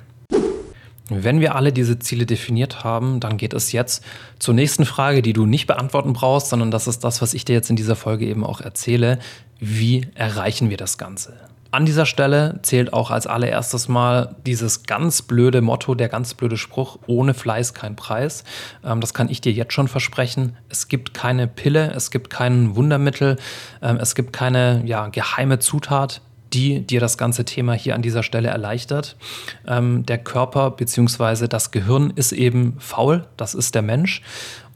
Wenn 1.10 1.40
wir 1.40 1.54
alle 1.54 1.72
diese 1.72 1.98
Ziele 1.98 2.24
definiert 2.24 2.82
haben, 2.82 3.20
dann 3.20 3.36
geht 3.36 3.52
es 3.52 3.72
jetzt 3.72 4.02
zur 4.38 4.54
nächsten 4.54 4.86
Frage, 4.86 5.20
die 5.20 5.34
du 5.34 5.44
nicht 5.44 5.66
beantworten 5.66 6.14
brauchst, 6.14 6.48
sondern 6.48 6.70
das 6.70 6.86
ist 6.86 7.04
das, 7.04 7.20
was 7.20 7.34
ich 7.34 7.44
dir 7.44 7.52
jetzt 7.52 7.68
in 7.68 7.76
dieser 7.76 7.96
Folge 7.96 8.26
eben 8.26 8.42
auch 8.42 8.62
erzähle. 8.62 9.18
Wie 9.60 10.08
erreichen 10.14 10.70
wir 10.70 10.78
das 10.78 10.96
Ganze? 10.96 11.34
An 11.74 11.84
dieser 11.84 12.06
Stelle 12.06 12.60
zählt 12.62 12.92
auch 12.92 13.10
als 13.10 13.26
allererstes 13.26 13.88
mal 13.88 14.36
dieses 14.46 14.84
ganz 14.84 15.22
blöde 15.22 15.60
Motto, 15.60 15.96
der 15.96 16.08
ganz 16.08 16.32
blöde 16.32 16.56
Spruch, 16.56 17.00
ohne 17.08 17.34
Fleiß 17.34 17.74
kein 17.74 17.96
Preis. 17.96 18.44
Ähm, 18.84 19.00
das 19.00 19.12
kann 19.12 19.28
ich 19.28 19.40
dir 19.40 19.52
jetzt 19.52 19.72
schon 19.72 19.88
versprechen. 19.88 20.56
Es 20.68 20.86
gibt 20.86 21.14
keine 21.14 21.48
Pille, 21.48 21.92
es 21.92 22.12
gibt 22.12 22.30
kein 22.30 22.76
Wundermittel, 22.76 23.38
ähm, 23.82 23.98
es 24.00 24.14
gibt 24.14 24.32
keine 24.32 24.82
ja, 24.86 25.08
geheime 25.08 25.58
Zutat, 25.58 26.22
die 26.54 26.80
dir 26.80 27.00
das 27.00 27.18
ganze 27.18 27.44
Thema 27.44 27.72
hier 27.74 27.94
an 27.94 28.02
dieser 28.02 28.22
Stelle 28.22 28.48
erleichtert. 28.48 29.16
Ähm, 29.66 30.06
der 30.06 30.18
Körper 30.18 30.70
bzw. 30.70 31.48
das 31.48 31.70
Gehirn 31.70 32.12
ist 32.14 32.32
eben 32.32 32.76
faul, 32.78 33.26
das 33.36 33.54
ist 33.54 33.74
der 33.74 33.82
Mensch. 33.82 34.22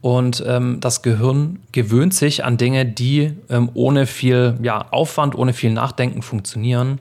Und 0.01 0.43
ähm, 0.47 0.79
das 0.79 1.01
Gehirn 1.01 1.59
gewöhnt 1.71 2.13
sich 2.13 2.45
an 2.45 2.57
Dinge, 2.57 2.85
die 2.85 3.33
ähm, 3.49 3.69
ohne 3.73 4.05
viel 4.05 4.57
ja, 4.61 4.85
Aufwand, 4.91 5.35
ohne 5.35 5.53
viel 5.53 5.71
Nachdenken 5.71 6.21
funktionieren. 6.21 6.99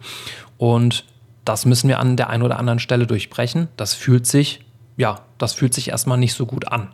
Und 0.57 1.05
das 1.45 1.65
müssen 1.65 1.89
wir 1.89 2.01
an 2.01 2.17
der 2.17 2.31
einen 2.31 2.43
oder 2.43 2.59
anderen 2.59 2.81
Stelle 2.81 3.07
durchbrechen. 3.07 3.69
Das 3.77 3.95
fühlt 3.95 4.27
sich 4.27 4.61
ja, 4.99 5.21
das 5.39 5.55
fühlt 5.55 5.73
sich 5.73 5.89
erstmal 5.89 6.19
nicht 6.19 6.35
so 6.35 6.45
gut 6.45 6.69
an. 6.69 6.89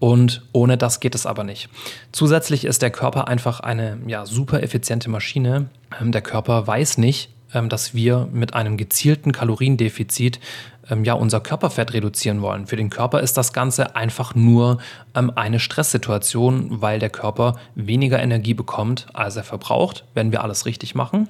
Und 0.00 0.42
ohne 0.52 0.78
das 0.78 0.98
geht 0.98 1.14
es 1.14 1.26
aber 1.26 1.44
nicht. 1.44 1.68
Zusätzlich 2.10 2.64
ist 2.64 2.82
der 2.82 2.90
Körper 2.90 3.28
einfach 3.28 3.60
eine 3.60 3.98
ja, 4.06 4.26
super 4.26 4.62
effiziente 4.62 5.10
Maschine. 5.10 5.68
Ähm, 6.00 6.10
der 6.10 6.22
Körper 6.22 6.66
weiß 6.66 6.98
nicht, 6.98 7.28
ähm, 7.52 7.68
dass 7.68 7.94
wir 7.94 8.26
mit 8.32 8.54
einem 8.54 8.78
gezielten 8.78 9.30
Kaloriendefizit 9.30 10.40
ähm, 10.88 11.04
ja 11.04 11.12
unser 11.12 11.40
Körperfett 11.40 11.92
reduzieren 11.92 12.40
wollen. 12.40 12.66
Für 12.66 12.76
den 12.76 12.88
Körper 12.88 13.20
ist 13.20 13.36
das 13.36 13.52
Ganze 13.52 13.94
einfach 13.94 14.34
nur 14.34 14.78
eine 15.12 15.60
Stresssituation, 15.60 16.80
weil 16.80 16.98
der 16.98 17.10
Körper 17.10 17.56
weniger 17.74 18.22
Energie 18.22 18.54
bekommt, 18.54 19.06
als 19.12 19.36
er 19.36 19.44
verbraucht, 19.44 20.04
wenn 20.14 20.32
wir 20.32 20.42
alles 20.42 20.64
richtig 20.64 20.94
machen. 20.94 21.28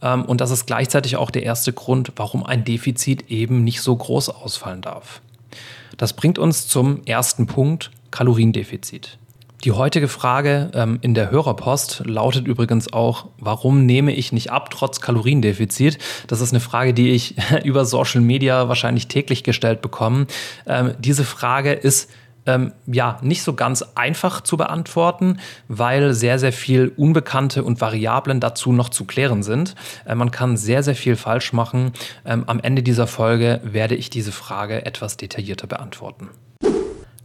Und 0.00 0.42
das 0.42 0.50
ist 0.50 0.66
gleichzeitig 0.66 1.16
auch 1.16 1.30
der 1.30 1.42
erste 1.42 1.72
Grund, 1.72 2.12
warum 2.16 2.44
ein 2.44 2.64
Defizit 2.64 3.30
eben 3.30 3.64
nicht 3.64 3.80
so 3.80 3.96
groß 3.96 4.28
ausfallen 4.28 4.82
darf. 4.82 5.22
Das 5.96 6.12
bringt 6.12 6.38
uns 6.38 6.68
zum 6.68 7.02
ersten 7.06 7.46
Punkt, 7.46 7.90
Kaloriendefizit. 8.10 9.18
Die 9.64 9.72
heutige 9.72 10.06
Frage 10.06 10.70
ähm, 10.74 10.98
in 11.00 11.14
der 11.14 11.30
Hörerpost 11.30 12.02
lautet 12.04 12.46
übrigens 12.46 12.92
auch, 12.92 13.26
warum 13.38 13.84
nehme 13.86 14.12
ich 14.12 14.30
nicht 14.30 14.52
ab 14.52 14.70
trotz 14.70 15.00
Kaloriendefizit? 15.00 15.98
Das 16.28 16.40
ist 16.40 16.52
eine 16.52 16.60
Frage, 16.60 16.94
die 16.94 17.10
ich 17.10 17.34
über 17.64 17.84
Social 17.84 18.20
Media 18.20 18.68
wahrscheinlich 18.68 19.08
täglich 19.08 19.44
gestellt 19.44 19.82
bekomme. 19.82 20.26
Ähm, 20.66 20.94
diese 21.00 21.24
Frage 21.24 21.72
ist 21.72 22.10
ähm, 22.46 22.72
ja 22.86 23.18
nicht 23.22 23.42
so 23.42 23.54
ganz 23.54 23.82
einfach 23.96 24.40
zu 24.40 24.56
beantworten, 24.56 25.40
weil 25.68 26.14
sehr, 26.14 26.38
sehr 26.38 26.52
viel 26.52 26.92
Unbekannte 26.96 27.64
und 27.64 27.80
Variablen 27.80 28.40
dazu 28.40 28.72
noch 28.72 28.88
zu 28.88 29.04
klären 29.04 29.42
sind. 29.42 29.74
Äh, 30.04 30.14
man 30.14 30.30
kann 30.30 30.56
sehr, 30.56 30.82
sehr 30.82 30.94
viel 30.94 31.16
falsch 31.16 31.52
machen. 31.52 31.92
Ähm, 32.24 32.44
am 32.46 32.60
Ende 32.60 32.82
dieser 32.82 33.06
Folge 33.06 33.60
werde 33.64 33.96
ich 33.96 34.10
diese 34.10 34.32
Frage 34.32 34.86
etwas 34.86 35.16
detaillierter 35.16 35.66
beantworten. 35.66 36.28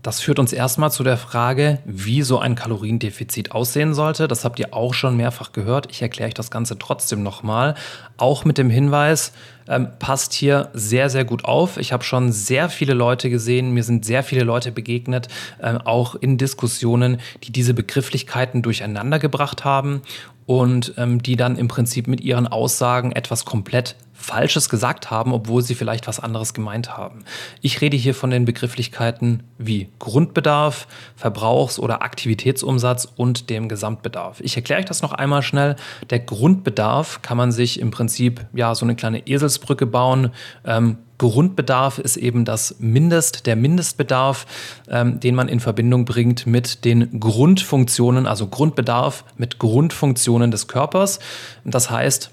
Das 0.02 0.20
führt 0.20 0.40
uns 0.40 0.52
erstmal 0.52 0.92
zu 0.92 1.04
der 1.04 1.18
Frage, 1.18 1.78
wie 1.86 2.24
so 2.24 2.40
ein 2.40 2.56
Kaloriendefizit 2.56 3.52
aussehen 3.52 3.94
sollte. 3.94 4.28
Das 4.28 4.44
habt 4.44 4.58
ihr 4.60 4.74
auch 4.74 4.96
schon 4.96 5.16
mehrfach 5.16 5.52
gehört. 5.52 5.92
Ich 5.92 6.02
erkläre 6.02 6.30
euch 6.30 6.34
das 6.34 6.50
Ganze 6.50 6.80
trotzdem 6.80 7.22
nochmal. 7.22 7.76
Auch 8.18 8.44
mit 8.44 8.58
dem 8.58 8.72
Hinweis, 8.72 9.32
ähm, 9.72 9.88
passt 9.98 10.34
hier 10.34 10.70
sehr, 10.74 11.10
sehr 11.10 11.26
gut 11.26 11.46
auf. 11.46 11.78
Ich 11.78 11.94
habe 11.94 12.04
schon 12.04 12.32
sehr 12.32 12.70
viele 12.70 12.94
Leute 12.94 13.30
gesehen, 13.30 13.72
mir 13.72 13.84
sind 13.84 14.06
sehr 14.06 14.24
viele 14.24 14.44
Leute 14.44 14.72
begegnet, 14.72 15.30
ähm, 15.62 15.78
auch 15.78 16.16
in 16.16 16.38
Diskussionen, 16.38 17.20
die 17.44 17.52
diese 17.52 17.74
Begrifflichkeiten 17.74 18.62
durcheinander 18.62 19.18
gebracht 19.18 19.64
haben 19.66 20.02
und 20.46 20.94
ähm, 20.98 21.24
die 21.24 21.38
dann 21.38 21.58
im 21.58 21.68
Prinzip 21.68 22.08
mit 22.08 22.22
ihren 22.22 22.48
Aussagen 22.48 23.12
etwas 23.14 23.46
komplett 23.46 23.96
Falsches 24.22 24.70
gesagt 24.70 25.10
haben, 25.10 25.34
obwohl 25.34 25.62
sie 25.62 25.76
vielleicht 25.76 26.08
was 26.08 26.20
anderes 26.20 26.54
gemeint 26.54 26.96
haben. 26.96 27.26
Ich 27.62 27.82
rede 27.82 27.98
hier 27.98 28.14
von 28.14 28.30
den 28.30 28.46
Begrifflichkeiten 28.46 29.44
wie 29.58 29.90
Grundbedarf, 30.00 30.88
Verbrauchs- 31.16 31.80
oder 31.80 32.02
Aktivitätsumsatz 32.04 33.08
und 33.16 33.50
dem 33.50 33.68
Gesamtbedarf. 33.68 34.40
Ich 34.42 34.56
erkläre 34.56 34.80
euch 34.80 34.86
das 34.86 35.02
noch 35.02 35.12
einmal 35.14 35.42
schnell. 35.42 35.76
Der 36.10 36.20
Grundbedarf 36.20 37.22
kann 37.22 37.38
man 37.38 37.52
sich 37.52 37.80
im 37.80 37.92
Prinzip 37.92 38.46
ja 38.54 38.76
so 38.76 38.86
eine 38.86 38.96
kleine 38.96 39.26
Eselsbrücke 39.62 39.86
bauen. 39.86 40.32
Ähm, 40.66 40.98
Grundbedarf 41.18 42.00
ist 42.00 42.18
eben 42.18 42.46
das 42.46 42.76
Mindest, 42.80 43.46
der 43.46 43.56
Mindestbedarf, 43.56 44.48
ähm, 44.90 45.20
den 45.20 45.36
man 45.36 45.48
in 45.48 45.60
Verbindung 45.60 46.04
bringt 46.04 46.48
mit 46.48 46.84
den 46.84 47.20
Grundfunktionen, 47.20 48.26
also 48.26 48.48
Grundbedarf 48.48 49.24
mit 49.38 49.60
Grundfunktionen 49.60 50.50
des 50.50 50.68
Körpers. 50.68 51.20
Das 51.64 51.92
heißt, 51.92 52.32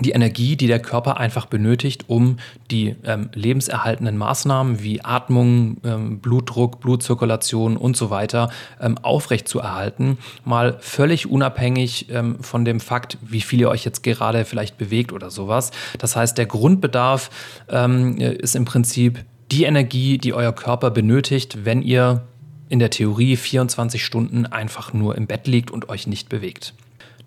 die 0.00 0.12
Energie, 0.12 0.56
die 0.56 0.66
der 0.66 0.80
Körper 0.80 1.18
einfach 1.18 1.46
benötigt, 1.46 2.04
um 2.06 2.38
die 2.70 2.96
ähm, 3.04 3.28
lebenserhaltenden 3.34 4.16
Maßnahmen 4.16 4.82
wie 4.82 5.04
Atmung, 5.04 5.76
ähm, 5.84 6.18
Blutdruck, 6.20 6.80
Blutzirkulation 6.80 7.76
und 7.76 7.96
so 7.96 8.08
weiter 8.08 8.50
ähm, 8.80 8.96
aufrechtzuerhalten, 8.98 10.16
mal 10.44 10.78
völlig 10.80 11.30
unabhängig 11.30 12.06
ähm, 12.10 12.42
von 12.42 12.64
dem 12.64 12.80
Fakt, 12.80 13.18
wie 13.20 13.42
viel 13.42 13.60
ihr 13.60 13.68
euch 13.68 13.84
jetzt 13.84 14.02
gerade 14.02 14.46
vielleicht 14.46 14.78
bewegt 14.78 15.12
oder 15.12 15.30
sowas. 15.30 15.72
Das 15.98 16.16
heißt, 16.16 16.38
der 16.38 16.46
Grundbedarf 16.46 17.30
ähm, 17.68 18.16
ist 18.16 18.56
im 18.56 18.64
Prinzip 18.64 19.24
die 19.50 19.64
Energie, 19.64 20.16
die 20.16 20.32
euer 20.32 20.52
Körper 20.52 20.90
benötigt, 20.90 21.64
wenn 21.64 21.82
ihr 21.82 22.22
in 22.70 22.78
der 22.78 22.88
Theorie 22.88 23.36
24 23.36 24.02
Stunden 24.02 24.46
einfach 24.46 24.94
nur 24.94 25.16
im 25.16 25.26
Bett 25.26 25.46
liegt 25.46 25.70
und 25.70 25.90
euch 25.90 26.06
nicht 26.06 26.30
bewegt. 26.30 26.72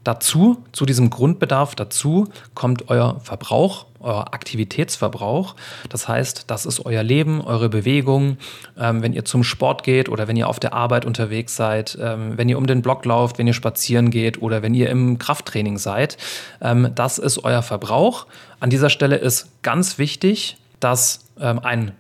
Dazu, 0.06 0.64
zu 0.72 0.86
diesem 0.86 1.10
Grundbedarf 1.10 1.74
dazu, 1.74 2.28
kommt 2.54 2.90
euer 2.90 3.20
Verbrauch, 3.22 3.88
euer 4.00 4.36
Aktivitätsverbrauch. 4.36 5.56
Das 5.90 6.08
heißt, 6.08 6.44
das 6.46 6.68
ist 6.68 6.86
euer 6.86 7.02
Leben, 7.02 7.42
eure 7.42 7.70
Bewegung. 7.70 8.38
Ähm, 8.78 9.02
wenn 9.02 9.14
ihr 9.14 9.26
zum 9.26 9.44
Sport 9.44 9.82
geht 9.82 10.08
oder 10.08 10.28
wenn 10.28 10.36
ihr 10.36 10.48
auf 10.48 10.60
der 10.60 10.74
Arbeit 10.74 11.06
unterwegs 11.06 11.56
seid, 11.56 11.98
ähm, 12.00 12.38
wenn 12.38 12.48
ihr 12.48 12.60
um 12.60 12.68
den 12.68 12.84
Block 12.84 13.04
lauft, 13.04 13.40
wenn 13.40 13.48
ihr 13.48 13.54
spazieren 13.54 14.12
geht 14.12 14.44
oder 14.44 14.62
wenn 14.62 14.76
ihr 14.76 14.92
im 14.92 15.18
Krafttraining 15.18 15.80
seid, 15.80 16.18
ähm, 16.62 16.92
das 16.94 17.18
ist 17.18 17.44
euer 17.44 17.64
Verbrauch. 17.64 18.28
An 18.60 18.70
dieser 18.70 18.92
Stelle 18.92 19.16
ist 19.16 19.50
ganz 19.64 19.98
wichtig, 19.98 20.58
dass 20.80 21.26
ähm, 21.40 21.58
ein 21.64 21.94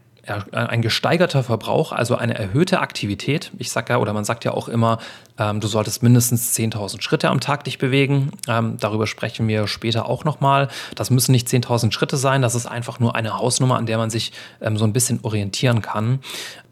ein 0.51 0.81
gesteigerter 0.81 1.43
Verbrauch, 1.43 1.91
also 1.91 2.15
eine 2.15 2.35
erhöhte 2.37 2.79
Aktivität. 2.79 3.51
Ich 3.57 3.71
sage 3.71 3.93
ja, 3.93 3.99
oder 3.99 4.13
man 4.13 4.25
sagt 4.25 4.43
ja 4.43 4.51
auch 4.51 4.67
immer, 4.67 4.99
ähm, 5.37 5.59
du 5.59 5.67
solltest 5.67 6.01
mindestens 6.03 6.55
10.000 6.55 7.01
Schritte 7.01 7.29
am 7.29 7.39
Tag 7.39 7.63
dich 7.63 7.77
bewegen. 7.77 8.31
Ähm, 8.47 8.77
darüber 8.79 9.07
sprechen 9.07 9.47
wir 9.47 9.67
später 9.67 10.07
auch 10.07 10.23
nochmal. 10.23 10.69
Das 10.95 11.09
müssen 11.09 11.31
nicht 11.31 11.47
10.000 11.47 11.91
Schritte 11.91 12.17
sein, 12.17 12.41
das 12.41 12.55
ist 12.55 12.65
einfach 12.65 12.99
nur 12.99 13.15
eine 13.15 13.37
Hausnummer, 13.37 13.77
an 13.77 13.85
der 13.85 13.97
man 13.97 14.09
sich 14.09 14.31
ähm, 14.61 14.77
so 14.77 14.85
ein 14.85 14.93
bisschen 14.93 15.19
orientieren 15.23 15.81
kann. 15.81 16.19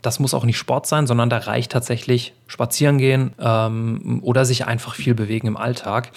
Das 0.01 0.19
muss 0.19 0.33
auch 0.33 0.43
nicht 0.43 0.57
Sport 0.57 0.87
sein, 0.87 1.07
sondern 1.07 1.29
da 1.29 1.37
reicht 1.37 1.71
tatsächlich 1.71 2.33
spazieren 2.47 2.97
gehen 2.97 3.33
ähm, 3.39 4.19
oder 4.23 4.45
sich 4.45 4.65
einfach 4.65 4.95
viel 4.95 5.15
bewegen 5.15 5.47
im 5.47 5.57
Alltag. 5.57 6.11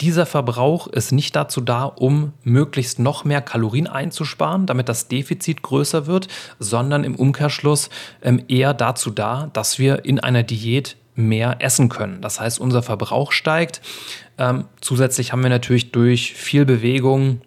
Dieser 0.00 0.26
Verbrauch 0.26 0.86
ist 0.86 1.10
nicht 1.10 1.34
dazu 1.34 1.60
da, 1.60 1.84
um 1.84 2.32
möglichst 2.44 3.00
noch 3.00 3.24
mehr 3.24 3.40
Kalorien 3.40 3.88
einzusparen, 3.88 4.66
damit 4.66 4.88
das 4.88 5.08
Defizit 5.08 5.62
größer 5.62 6.06
wird, 6.06 6.28
sondern 6.60 7.02
im 7.02 7.16
Umkehrschluss 7.16 7.90
ähm, 8.22 8.44
eher 8.46 8.74
dazu 8.74 9.10
da, 9.10 9.50
dass 9.52 9.80
wir 9.80 10.04
in 10.04 10.20
einer 10.20 10.44
Diät 10.44 10.96
mehr 11.16 11.56
essen 11.58 11.88
können. 11.88 12.22
Das 12.22 12.38
heißt, 12.38 12.60
unser 12.60 12.82
Verbrauch 12.82 13.32
steigt. 13.32 13.82
Ähm, 14.38 14.66
zusätzlich 14.80 15.32
haben 15.32 15.42
wir 15.42 15.50
natürlich 15.50 15.90
durch 15.90 16.32
viel 16.32 16.64
Bewegung, 16.64 17.40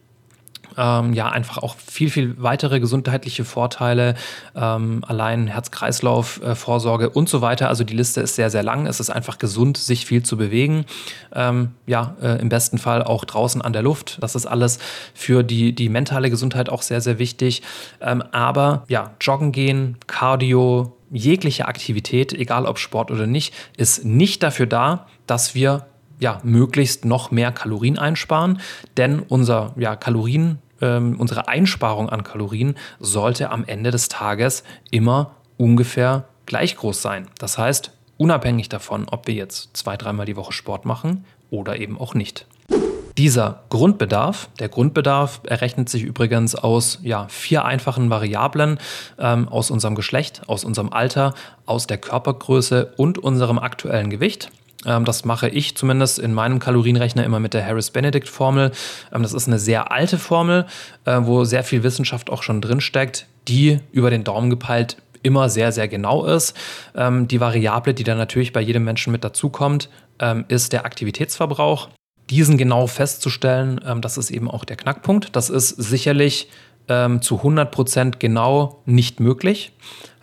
ähm, 0.78 1.14
ja 1.14 1.30
einfach 1.30 1.58
auch 1.58 1.76
viel, 1.76 2.10
viel 2.10 2.36
weitere 2.42 2.80
gesundheitliche 2.80 3.46
Vorteile, 3.46 4.16
ähm, 4.56 5.04
allein 5.08 5.48
Herz-Kreislauf-Vorsorge 5.48 7.10
und 7.10 7.30
so 7.30 7.42
weiter. 7.42 7.70
Also 7.70 7.84
die 7.84 7.96
Liste 7.96 8.22
ist 8.22 8.36
sehr, 8.36 8.50
sehr 8.50 8.64
lang. 8.64 8.88
Es 8.88 9.00
ist 9.00 9.10
einfach 9.10 9.38
gesund, 9.38 9.78
sich 9.78 10.06
viel 10.06 10.24
zu 10.24 10.38
bewegen. 10.38 10.86
Ähm, 11.34 11.72
ja, 11.88 12.16
äh, 12.22 12.40
im 12.42 12.50
besten 12.50 12.78
Fall 12.78 13.04
auch 13.04 13.26
draußen 13.26 13.62
an 13.62 13.74
der 13.74 13.82
Luft. 13.82 14.18
Das 14.22 14.36
ist 14.36 14.46
alles 14.46 14.80
für 15.14 15.44
die, 15.44 15.74
die 15.74 15.90
mentale 15.90 16.30
Gesundheit 16.30 16.70
auch 16.70 16.82
sehr, 16.82 17.02
sehr 17.02 17.20
wichtig. 17.20 17.62
Ähm, 18.00 18.24
aber 18.32 18.84
ja, 18.88 19.12
joggen 19.22 19.52
gehen, 19.52 19.98
Cardio, 20.08 20.98
jegliche 21.12 21.68
Aktivität, 21.68 22.34
egal 22.34 22.66
ob 22.66 22.80
Sport 22.80 23.12
oder 23.12 23.28
nicht, 23.28 23.54
ist 23.78 24.06
nicht 24.06 24.44
dafür 24.44 24.66
da, 24.66 25.08
dass 25.28 25.56
wir 25.56 25.86
ja, 26.22 26.40
möglichst 26.44 27.04
noch 27.04 27.32
mehr 27.32 27.52
Kalorien 27.52 27.98
einsparen, 27.98 28.62
denn 28.96 29.20
unser 29.20 29.74
ja, 29.76 29.96
Kalorien, 29.96 30.60
ähm, 30.80 31.16
unsere 31.20 31.48
Einsparung 31.48 32.10
an 32.10 32.24
Kalorien 32.24 32.76
sollte 33.00 33.50
am 33.50 33.66
Ende 33.66 33.92
des 33.92 34.08
Tages 34.08 34.64
immer 34.92 35.32
ungefähr 35.58 36.26
gleich 36.46 36.76
groß 36.78 37.02
sein. 37.02 37.28
Das 37.40 37.58
heißt, 37.58 37.92
unabhängig 38.18 38.70
davon, 38.70 39.08
ob 39.10 39.28
wir 39.28 39.34
jetzt 39.34 39.76
zwei, 39.76 39.98
dreimal 39.98 40.28
die 40.28 40.36
Woche 40.36 40.54
Sport 40.54 40.86
machen 40.86 41.26
oder 41.50 41.78
eben 41.80 42.00
auch 42.00 42.14
nicht. 42.14 42.46
Dieser 43.18 43.64
Grundbedarf, 43.70 44.50
der 44.60 44.70
Grundbedarf 44.70 45.42
errechnet 45.44 45.90
sich 45.90 46.04
übrigens 46.04 46.56
aus 46.56 47.00
ja, 47.02 47.28
vier 47.30 47.66
einfachen 47.66 48.10
Variablen, 48.10 48.80
ähm, 49.20 49.50
aus 49.50 49.70
unserem 49.70 49.96
Geschlecht, 49.96 50.44
aus 50.48 50.64
unserem 50.64 50.94
Alter, 50.94 51.34
aus 51.66 51.88
der 51.88 51.98
Körpergröße 51.98 52.94
und 52.96 53.18
unserem 53.18 53.60
aktuellen 53.60 54.10
Gewicht. 54.10 54.52
Ähm, 54.86 55.06
das 55.06 55.26
mache 55.26 55.50
ich 55.50 55.76
zumindest 55.76 56.20
in 56.20 56.34
meinem 56.34 56.60
Kalorienrechner 56.60 57.24
immer 57.24 57.40
mit 57.40 57.54
der 57.54 57.66
Harris-Benedict-Formel. 57.66 58.72
Ähm, 59.14 59.24
das 59.24 59.34
ist 59.34 59.48
eine 59.48 59.60
sehr 59.60 59.92
alte 59.92 60.18
Formel, 60.18 60.66
äh, 61.06 61.20
wo 61.22 61.44
sehr 61.44 61.64
viel 61.64 61.84
Wissenschaft 61.84 62.30
auch 62.30 62.44
schon 62.44 62.62
drinsteckt, 62.62 63.28
die 63.48 63.80
über 63.92 64.10
den 64.10 64.24
Daumen 64.24 64.50
gepeilt 64.50 64.98
immer 65.24 65.50
sehr, 65.50 65.72
sehr 65.72 65.88
genau 65.88 66.26
ist. 66.26 66.58
Ähm, 66.96 67.28
die 67.28 67.40
Variable, 67.40 67.94
die 67.94 68.04
dann 68.04 68.18
natürlich 68.18 68.54
bei 68.54 68.62
jedem 68.62 68.84
Menschen 68.84 69.12
mit 69.12 69.24
dazukommt, 69.24 69.90
ist 70.50 70.72
der 70.72 70.86
Aktivitätsverbrauch. 70.86 71.90
Diesen 72.30 72.60
genau 72.60 72.86
festzustellen, 72.86 73.82
das 74.02 74.20
ist 74.20 74.30
eben 74.30 74.52
auch 74.52 74.66
der 74.66 74.76
Knackpunkt. 74.76 75.36
Das 75.36 75.50
ist 75.50 75.70
sicherlich 75.70 76.48
ähm, 76.88 77.22
zu 77.22 77.38
100 77.38 77.72
Prozent 77.72 78.20
genau 78.20 78.82
nicht 78.86 79.20
möglich. 79.20 79.74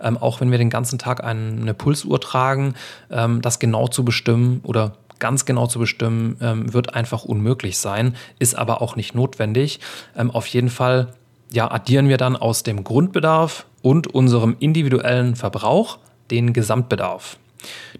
Ähm, 0.00 0.16
auch 0.16 0.40
wenn 0.40 0.50
wir 0.50 0.58
den 0.58 0.70
ganzen 0.70 0.98
Tag 0.98 1.24
eine 1.24 1.74
Pulsuhr 1.74 2.20
tragen, 2.20 2.74
ähm, 3.10 3.42
das 3.42 3.58
genau 3.58 3.88
zu 3.88 4.04
bestimmen 4.04 4.60
oder 4.62 4.92
ganz 5.18 5.44
genau 5.44 5.66
zu 5.66 5.78
bestimmen, 5.78 6.36
ähm, 6.40 6.72
wird 6.72 6.94
einfach 6.94 7.24
unmöglich 7.24 7.78
sein, 7.78 8.14
ist 8.38 8.56
aber 8.56 8.80
auch 8.82 8.96
nicht 8.96 9.14
notwendig. 9.14 9.80
Ähm, 10.16 10.30
auf 10.30 10.46
jeden 10.46 10.70
Fall 10.70 11.14
ja, 11.50 11.70
addieren 11.70 12.08
wir 12.08 12.18
dann 12.18 12.36
aus 12.36 12.62
dem 12.62 12.84
Grundbedarf 12.84 13.66
und 13.82 14.06
unserem 14.08 14.56
individuellen 14.60 15.34
Verbrauch 15.34 15.98
den 16.30 16.52
Gesamtbedarf. 16.52 17.38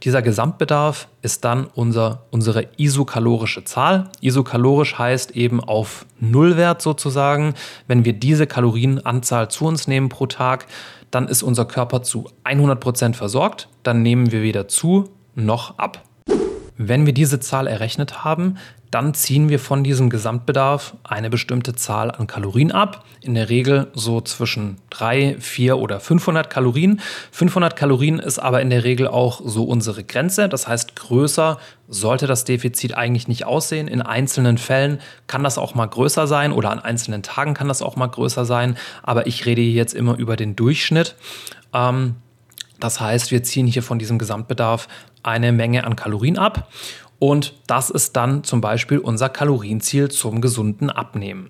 Dieser 0.03 0.23
Gesamtbedarf 0.23 1.09
ist 1.23 1.45
dann 1.45 1.67
unser, 1.67 2.25
unsere 2.31 2.69
isokalorische 2.77 3.65
Zahl. 3.65 4.11
Isokalorisch 4.21 4.99
heißt 4.99 5.33
eben 5.33 5.61
auf 5.61 6.07
Nullwert 6.21 6.83
sozusagen. 6.83 7.55
Wenn 7.87 8.05
wir 8.05 8.13
diese 8.13 8.47
Kalorienanzahl 8.47 9.51
zu 9.51 9.67
uns 9.67 9.89
nehmen 9.89 10.09
pro 10.09 10.27
Tag, 10.27 10.67
dann 11.11 11.29
ist 11.29 11.43
unser 11.43 11.65
Körper 11.65 12.03
zu 12.03 12.31
100 12.45 12.79
Prozent 12.81 13.17
versorgt. 13.17 13.69
Dann 13.83 14.03
nehmen 14.03 14.31
wir 14.31 14.43
weder 14.43 14.69
zu 14.69 15.11
noch 15.35 15.79
ab. 15.79 16.03
Wenn 16.77 17.07
wir 17.07 17.13
diese 17.13 17.41
Zahl 17.41 17.67
errechnet 17.67 18.23
haben, 18.25 18.59
dann 18.91 19.13
ziehen 19.13 19.49
wir 19.49 19.59
von 19.59 19.85
diesem 19.85 20.09
Gesamtbedarf 20.09 20.97
eine 21.05 21.29
bestimmte 21.29 21.75
Zahl 21.75 22.11
an 22.11 22.27
Kalorien 22.27 22.73
ab. 22.73 23.05
In 23.21 23.35
der 23.35 23.51
Regel 23.51 23.89
so 23.95 24.21
zwischen 24.23 24.79
3, 24.91 25.37
4 25.39 25.77
oder 25.77 26.01
500 26.01 26.49
Kalorien. 26.49 27.01
500 27.33 27.77
Kalorien 27.77 28.19
ist 28.19 28.39
aber 28.39 28.63
in 28.63 28.71
der 28.71 28.85
Regel 28.85 29.07
auch 29.07 29.43
so 29.45 29.65
unsere 29.65 30.05
Grenze. 30.05 30.49
Das 30.49 30.67
heißt, 30.67 30.97
größer 30.97 31.59
sollte 31.89 32.27
das 32.27 32.45
Defizit 32.45 32.95
eigentlich 32.97 33.29
nicht 33.29 33.45
aussehen. 33.45 33.89
In 33.89 34.01
einzelnen 34.01 34.57
Fällen 34.57 35.01
kann 35.27 35.45
das 35.45 35.59
auch 35.59 35.75
mal 35.75 35.87
größer 35.87 36.27
sein 36.27 36.53
oder 36.53 36.71
an 36.71 36.79
einzelnen 36.79 37.23
Tagen 37.23 37.53
kann 37.55 37.69
das 37.69 37.83
auch 37.83 37.97
mal 37.97 38.07
größer 38.07 38.47
sein. 38.47 38.79
Aber 39.03 39.27
ich 39.27 39.45
rede 39.45 39.61
jetzt 39.61 39.95
immer 39.95 40.17
über 40.17 40.37
den 40.37 40.57
Durchschnitt. 40.57 41.15
Ähm, 41.75 42.17
Das 42.81 43.01
heißt, 43.01 43.33
wir 43.33 43.43
ziehen 43.43 43.67
hier 43.67 43.83
von 43.83 43.99
diesem 43.99 44.19
Gesamtbedarf 44.19 44.87
eine 45.25 45.51
Menge 45.51 45.83
an 45.85 45.97
Kalorien 45.97 46.39
ab 46.39 46.71
und 47.21 47.55
das 47.67 47.91
ist 47.91 48.15
dann 48.17 48.45
zum 48.45 48.61
Beispiel 48.61 48.99
unser 48.99 49.29
Kalorienziel 49.29 50.09
zum 50.09 50.41
gesunden 50.41 50.89
Abnehmen. 50.89 51.49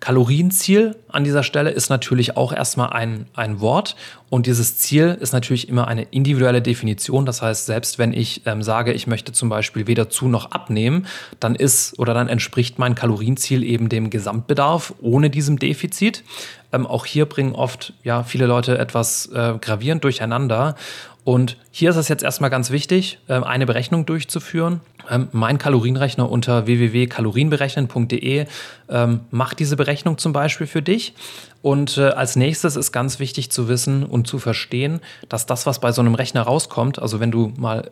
Kalorienziel 0.00 0.96
an 1.08 1.24
dieser 1.24 1.42
Stelle 1.42 1.70
ist 1.70 1.90
natürlich 1.90 2.38
auch 2.38 2.54
erstmal 2.54 2.90
ein, 2.90 3.26
ein 3.34 3.60
Wort 3.60 3.96
und 4.30 4.46
dieses 4.46 4.78
Ziel 4.78 5.18
ist 5.20 5.34
natürlich 5.34 5.68
immer 5.68 5.88
eine 5.88 6.04
individuelle 6.04 6.62
Definition. 6.62 7.26
Das 7.26 7.42
heißt, 7.42 7.66
selbst 7.66 7.98
wenn 7.98 8.14
ich 8.14 8.46
ähm, 8.46 8.62
sage, 8.62 8.94
ich 8.94 9.06
möchte 9.06 9.32
zum 9.32 9.50
Beispiel 9.50 9.86
weder 9.86 10.08
zu 10.08 10.28
noch 10.28 10.52
abnehmen, 10.52 11.06
dann 11.38 11.54
ist 11.54 11.98
oder 11.98 12.14
dann 12.14 12.28
entspricht 12.28 12.78
mein 12.78 12.94
Kalorienziel 12.94 13.62
eben 13.62 13.90
dem 13.90 14.08
Gesamtbedarf 14.08 14.94
ohne 15.02 15.28
diesem 15.28 15.58
Defizit. 15.58 16.24
Ähm, 16.72 16.86
auch 16.86 17.04
hier 17.04 17.26
bringen 17.26 17.54
oft 17.54 17.92
ja 18.02 18.22
viele 18.22 18.46
Leute 18.46 18.78
etwas 18.78 19.26
äh, 19.26 19.58
gravierend 19.60 20.02
durcheinander. 20.02 20.76
Und 21.24 21.58
hier 21.70 21.90
ist 21.90 21.96
es 21.96 22.08
jetzt 22.08 22.22
erstmal 22.22 22.50
ganz 22.50 22.70
wichtig, 22.70 23.18
ähm, 23.28 23.44
eine 23.44 23.66
Berechnung 23.66 24.06
durchzuführen. 24.06 24.80
Ähm, 25.08 25.28
mein 25.32 25.58
Kalorienrechner 25.58 26.30
unter 26.30 26.66
www.kalorienberechnen.de 26.66 28.46
ähm, 28.90 29.20
macht 29.30 29.58
diese 29.58 29.76
Berechnung 29.76 30.18
zum 30.18 30.32
Beispiel 30.32 30.66
für 30.66 30.82
dich. 30.82 31.14
Und 31.62 31.98
äh, 31.98 32.08
als 32.08 32.36
nächstes 32.36 32.76
ist 32.76 32.90
ganz 32.90 33.18
wichtig 33.18 33.50
zu 33.50 33.68
wissen 33.68 34.04
und 34.04 34.26
zu 34.26 34.38
verstehen, 34.38 35.00
dass 35.28 35.44
das, 35.44 35.66
was 35.66 35.78
bei 35.78 35.92
so 35.92 36.00
einem 36.00 36.14
Rechner 36.14 36.42
rauskommt, 36.42 36.98
also 36.98 37.20
wenn 37.20 37.30
du 37.30 37.52
mal 37.56 37.90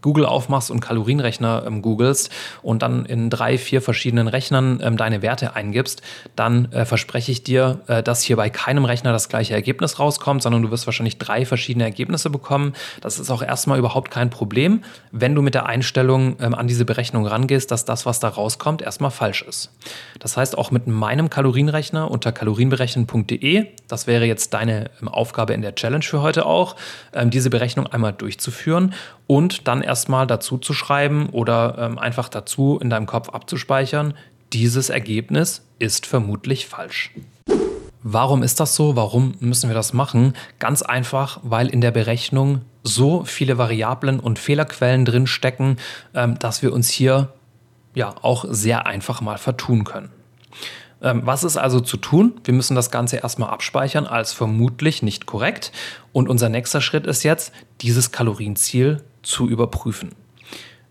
Google 0.00 0.24
aufmachst 0.24 0.70
und 0.70 0.80
Kalorienrechner 0.80 1.64
ähm, 1.66 1.82
googelst 1.82 2.30
und 2.62 2.80
dann 2.82 3.04
in 3.04 3.28
drei, 3.28 3.58
vier 3.58 3.82
verschiedenen 3.82 4.26
Rechnern 4.26 4.80
ähm, 4.82 4.96
deine 4.96 5.20
Werte 5.20 5.54
eingibst, 5.54 6.00
dann 6.34 6.72
äh, 6.72 6.86
verspreche 6.86 7.30
ich 7.30 7.42
dir, 7.42 7.80
äh, 7.88 8.02
dass 8.02 8.22
hier 8.22 8.36
bei 8.36 8.48
keinem 8.48 8.86
Rechner 8.86 9.12
das 9.12 9.28
gleiche 9.28 9.52
Ergebnis 9.52 9.98
rauskommt, 9.98 10.42
sondern 10.42 10.62
du 10.62 10.70
wirst 10.70 10.86
wahrscheinlich 10.86 11.18
drei 11.18 11.44
verschiedene 11.44 11.84
Ergebnisse 11.84 12.30
bekommen. 12.30 12.72
Das 13.02 13.18
ist 13.18 13.30
auch 13.30 13.42
erstmal 13.42 13.78
überhaupt 13.78 14.10
kein 14.10 14.30
Problem, 14.30 14.82
wenn 15.12 15.34
du 15.34 15.42
mit 15.42 15.54
der 15.54 15.66
Einstellung 15.66 16.36
ähm, 16.40 16.54
an 16.54 16.68
diese 16.68 16.86
Berechnung 16.86 17.26
rangehst, 17.26 17.70
dass 17.70 17.84
das, 17.84 18.06
was 18.06 18.18
da 18.18 18.28
rauskommt, 18.28 18.80
erstmal 18.80 19.10
falsch 19.10 19.42
ist. 19.42 19.70
Das 20.20 20.38
heißt, 20.38 20.39
auch 20.56 20.70
mit 20.70 20.86
meinem 20.86 21.30
Kalorienrechner 21.30 22.10
unter 22.10 22.32
kalorienberechnen 22.32 23.06
berechnung.de. 23.06 23.66
Das 23.88 24.06
wäre 24.06 24.24
jetzt 24.24 24.54
deine 24.54 24.90
ähm, 25.00 25.08
Aufgabe 25.08 25.52
in 25.54 25.62
der 25.62 25.74
Challenge 25.74 26.04
für 26.04 26.22
heute 26.22 26.46
auch, 26.46 26.76
ähm, 27.12 27.30
diese 27.30 27.50
Berechnung 27.50 27.86
einmal 27.86 28.12
durchzuführen 28.12 28.94
und 29.26 29.68
dann 29.68 29.82
erstmal 29.82 30.26
dazu 30.26 30.58
zu 30.58 30.72
schreiben 30.72 31.28
oder 31.30 31.76
ähm, 31.78 31.98
einfach 31.98 32.28
dazu 32.28 32.78
in 32.80 32.90
deinem 32.90 33.06
Kopf 33.06 33.28
abzuspeichern, 33.28 34.14
dieses 34.52 34.90
Ergebnis 34.90 35.62
ist 35.78 36.06
vermutlich 36.06 36.66
falsch. 36.66 37.12
Warum 38.02 38.42
ist 38.42 38.60
das 38.60 38.74
so? 38.74 38.96
Warum 38.96 39.34
müssen 39.40 39.68
wir 39.68 39.74
das 39.74 39.92
machen? 39.92 40.34
Ganz 40.58 40.82
einfach, 40.82 41.38
weil 41.42 41.68
in 41.68 41.82
der 41.82 41.90
Berechnung 41.90 42.62
so 42.82 43.24
viele 43.24 43.58
Variablen 43.58 44.18
und 44.18 44.38
Fehlerquellen 44.38 45.04
drin 45.04 45.26
stecken, 45.26 45.76
dass 46.14 46.62
wir 46.62 46.72
uns 46.72 46.88
hier 46.88 47.34
ja 47.94 48.14
auch 48.22 48.46
sehr 48.48 48.86
einfach 48.86 49.20
mal 49.20 49.36
vertun 49.36 49.84
können. 49.84 50.10
Ähm, 51.02 51.22
was 51.24 51.44
ist 51.44 51.56
also 51.56 51.80
zu 51.80 51.96
tun? 51.96 52.34
Wir 52.44 52.54
müssen 52.54 52.74
das 52.74 52.90
Ganze 52.90 53.16
erstmal 53.16 53.50
abspeichern 53.50 54.06
als 54.06 54.32
vermutlich 54.32 55.02
nicht 55.02 55.26
korrekt. 55.26 55.72
Und 56.12 56.28
unser 56.28 56.48
nächster 56.48 56.80
Schritt 56.80 57.06
ist 57.06 57.22
jetzt, 57.22 57.52
dieses 57.80 58.12
Kalorienziel 58.12 59.02
zu 59.22 59.48
überprüfen. 59.48 60.12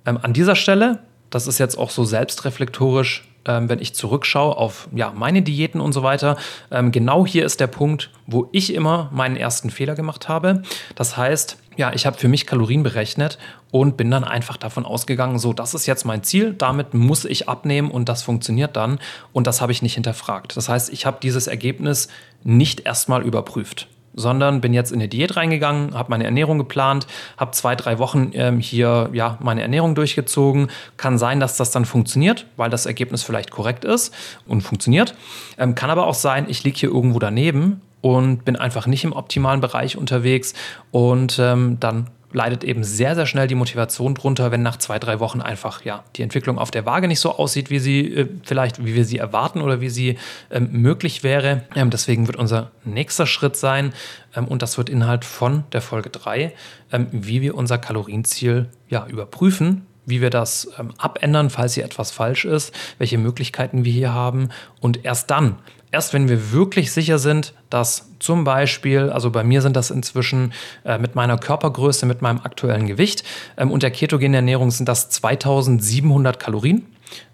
Ähm, 0.05 0.19
an 0.21 0.33
dieser 0.33 0.55
Stelle, 0.55 0.99
das 1.29 1.47
ist 1.47 1.59
jetzt 1.59 1.77
auch 1.77 1.91
so 1.91 2.03
selbstreflektorisch, 2.03 3.27
ähm, 3.45 3.69
wenn 3.69 3.79
ich 3.79 3.93
zurückschaue 3.93 4.57
auf 4.57 4.89
ja, 4.93 5.11
meine 5.15 5.41
Diäten 5.41 5.79
und 5.81 5.93
so 5.93 6.03
weiter, 6.03 6.37
genau 6.69 7.25
hier 7.25 7.45
ist 7.45 7.59
der 7.59 7.67
Punkt, 7.67 8.11
wo 8.27 8.49
ich 8.51 8.73
immer 8.73 9.09
meinen 9.13 9.37
ersten 9.37 9.69
Fehler 9.69 9.95
gemacht 9.95 10.27
habe. 10.27 10.63
Das 10.95 11.15
heißt, 11.17 11.57
ja, 11.79 11.93
ich 11.93 12.05
habe 12.05 12.17
für 12.17 12.27
mich 12.27 12.45
Kalorien 12.45 12.83
berechnet 12.83 13.37
und 13.71 13.95
bin 13.95 14.11
dann 14.11 14.25
einfach 14.25 14.57
davon 14.57 14.85
ausgegangen, 14.85 15.39
so, 15.39 15.53
das 15.53 15.73
ist 15.73 15.85
jetzt 15.85 16.03
mein 16.03 16.23
Ziel, 16.23 16.53
damit 16.53 16.93
muss 16.93 17.23
ich 17.23 17.47
abnehmen 17.47 17.89
und 17.89 18.09
das 18.09 18.21
funktioniert 18.21 18.75
dann. 18.75 18.99
Und 19.31 19.47
das 19.47 19.61
habe 19.61 19.71
ich 19.71 19.81
nicht 19.81 19.93
hinterfragt. 19.93 20.57
Das 20.57 20.67
heißt, 20.67 20.91
ich 20.91 21.05
habe 21.05 21.19
dieses 21.23 21.47
Ergebnis 21.47 22.09
nicht 22.43 22.81
erstmal 22.81 23.23
überprüft 23.23 23.87
sondern 24.13 24.61
bin 24.61 24.73
jetzt 24.73 24.91
in 24.91 24.99
eine 24.99 25.07
Diät 25.07 25.35
reingegangen, 25.35 25.93
habe 25.93 26.09
meine 26.09 26.23
Ernährung 26.23 26.57
geplant, 26.57 27.07
habe 27.37 27.51
zwei, 27.51 27.75
drei 27.75 27.99
Wochen 27.99 28.31
ähm, 28.33 28.59
hier 28.59 29.09
ja, 29.13 29.37
meine 29.41 29.61
Ernährung 29.61 29.95
durchgezogen. 29.95 30.69
Kann 30.97 31.17
sein, 31.17 31.39
dass 31.39 31.57
das 31.57 31.71
dann 31.71 31.85
funktioniert, 31.85 32.45
weil 32.57 32.69
das 32.69 32.85
Ergebnis 32.85 33.23
vielleicht 33.23 33.51
korrekt 33.51 33.85
ist 33.85 34.13
und 34.47 34.61
funktioniert. 34.61 35.15
Ähm, 35.57 35.75
kann 35.75 35.89
aber 35.89 36.07
auch 36.07 36.13
sein, 36.13 36.45
ich 36.49 36.63
liege 36.63 36.79
hier 36.79 36.89
irgendwo 36.89 37.19
daneben 37.19 37.81
und 38.01 38.45
bin 38.45 38.55
einfach 38.55 38.87
nicht 38.87 39.03
im 39.03 39.13
optimalen 39.13 39.61
Bereich 39.61 39.97
unterwegs 39.97 40.53
und 40.91 41.37
ähm, 41.39 41.77
dann 41.79 42.07
leidet 42.31 42.63
eben 42.63 42.83
sehr, 42.83 43.15
sehr 43.15 43.25
schnell 43.25 43.47
die 43.47 43.55
Motivation 43.55 44.13
drunter, 44.15 44.51
wenn 44.51 44.61
nach 44.61 44.77
zwei, 44.77 44.99
drei 44.99 45.19
Wochen 45.19 45.41
einfach 45.41 45.83
ja 45.83 46.03
die 46.15 46.21
Entwicklung 46.21 46.59
auf 46.59 46.71
der 46.71 46.85
Waage 46.85 47.07
nicht 47.07 47.19
so 47.19 47.31
aussieht, 47.35 47.69
wie 47.69 47.79
sie 47.79 48.13
äh, 48.13 48.27
vielleicht, 48.43 48.83
wie 48.85 48.95
wir 48.95 49.05
sie 49.05 49.17
erwarten 49.17 49.61
oder 49.61 49.81
wie 49.81 49.89
sie 49.89 50.17
ähm, 50.51 50.69
möglich 50.71 51.23
wäre. 51.23 51.63
Ähm, 51.75 51.89
deswegen 51.89 52.27
wird 52.27 52.37
unser 52.37 52.71
nächster 52.83 53.25
Schritt 53.25 53.55
sein, 53.55 53.93
ähm, 54.35 54.47
und 54.47 54.61
das 54.61 54.77
wird 54.77 54.89
Inhalt 54.89 55.25
von 55.25 55.63
der 55.71 55.81
Folge 55.81 56.09
3, 56.09 56.53
ähm, 56.91 57.07
wie 57.11 57.41
wir 57.41 57.55
unser 57.55 57.77
Kalorienziel 57.77 58.67
ja 58.87 59.05
überprüfen, 59.07 59.85
wie 60.05 60.21
wir 60.21 60.29
das 60.29 60.69
ähm, 60.79 60.93
abändern, 60.97 61.49
falls 61.49 61.73
hier 61.73 61.85
etwas 61.85 62.11
falsch 62.11 62.45
ist, 62.45 62.73
welche 62.97 63.17
Möglichkeiten 63.17 63.85
wir 63.85 63.93
hier 63.93 64.13
haben 64.13 64.49
und 64.79 65.05
erst 65.05 65.29
dann 65.31 65.57
Erst 65.91 66.13
wenn 66.13 66.29
wir 66.29 66.51
wirklich 66.51 66.91
sicher 66.91 67.17
sind, 67.17 67.53
dass 67.69 68.09
zum 68.19 68.43
Beispiel, 68.43 69.09
also 69.09 69.31
bei 69.31 69.43
mir 69.43 69.61
sind 69.61 69.75
das 69.75 69.89
inzwischen 69.89 70.53
äh, 70.85 70.97
mit 70.99 71.15
meiner 71.15 71.37
Körpergröße, 71.37 72.05
mit 72.05 72.21
meinem 72.21 72.39
aktuellen 72.39 72.85
Gewicht 72.85 73.23
ähm, 73.57 73.71
und 73.71 73.81
der 73.81 73.91
ketogenen 73.91 74.35
Ernährung 74.35 74.69
sind 74.69 74.87
das 74.87 75.09
2700 75.09 76.39
Kalorien. 76.39 76.85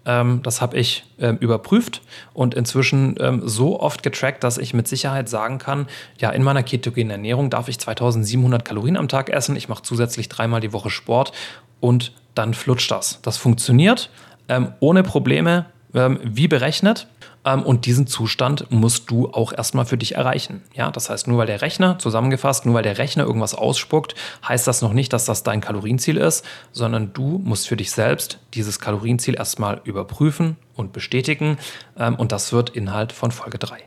Ähm, 0.06 0.40
das 0.42 0.62
habe 0.62 0.78
ich 0.78 1.04
ähm, 1.18 1.36
überprüft 1.38 2.00
und 2.32 2.54
inzwischen 2.54 3.16
ähm, 3.20 3.42
so 3.44 3.78
oft 3.78 4.02
getrackt, 4.02 4.42
dass 4.42 4.56
ich 4.56 4.72
mit 4.72 4.88
Sicherheit 4.88 5.28
sagen 5.28 5.58
kann, 5.58 5.86
ja, 6.18 6.30
in 6.30 6.42
meiner 6.42 6.62
ketogenen 6.62 7.10
Ernährung 7.10 7.50
darf 7.50 7.68
ich 7.68 7.78
2700 7.78 8.64
Kalorien 8.64 8.96
am 8.96 9.08
Tag 9.08 9.28
essen. 9.28 9.54
Ich 9.56 9.68
mache 9.68 9.82
zusätzlich 9.82 10.30
dreimal 10.30 10.60
die 10.60 10.72
Woche 10.72 10.88
Sport 10.88 11.32
und 11.80 12.12
dann 12.34 12.54
flutscht 12.54 12.90
das. 12.90 13.20
Das 13.20 13.36
funktioniert 13.36 14.10
ähm, 14.48 14.72
ohne 14.80 15.02
Probleme, 15.02 15.66
ähm, 15.94 16.20
wie 16.22 16.48
berechnet. 16.48 17.06
Ähm, 17.46 17.62
und 17.62 17.86
diesen 17.86 18.06
Zustand 18.06 18.70
musst 18.70 19.10
du 19.10 19.30
auch 19.30 19.52
erstmal 19.52 19.86
für 19.86 19.96
dich 19.96 20.16
erreichen. 20.16 20.62
Ja, 20.74 20.90
das 20.90 21.08
heißt, 21.08 21.28
nur 21.28 21.38
weil 21.38 21.46
der 21.46 21.62
Rechner, 21.62 21.98
zusammengefasst, 21.98 22.66
nur 22.66 22.74
weil 22.74 22.82
der 22.82 22.98
Rechner 22.98 23.24
irgendwas 23.24 23.54
ausspuckt, 23.54 24.14
heißt 24.46 24.66
das 24.66 24.82
noch 24.82 24.92
nicht, 24.92 25.12
dass 25.12 25.24
das 25.24 25.44
dein 25.44 25.60
Kalorienziel 25.60 26.18
ist, 26.18 26.44
sondern 26.72 27.12
du 27.14 27.40
musst 27.44 27.68
für 27.68 27.76
dich 27.76 27.92
selbst 27.92 28.40
dieses 28.52 28.80
Kalorienziel 28.80 29.36
erstmal 29.36 29.80
überprüfen 29.84 30.56
und 30.74 30.92
bestätigen. 30.92 31.56
Ähm, 31.96 32.16
und 32.16 32.32
das 32.32 32.52
wird 32.52 32.70
Inhalt 32.70 33.12
von 33.12 33.30
Folge 33.30 33.58
3. 33.58 33.78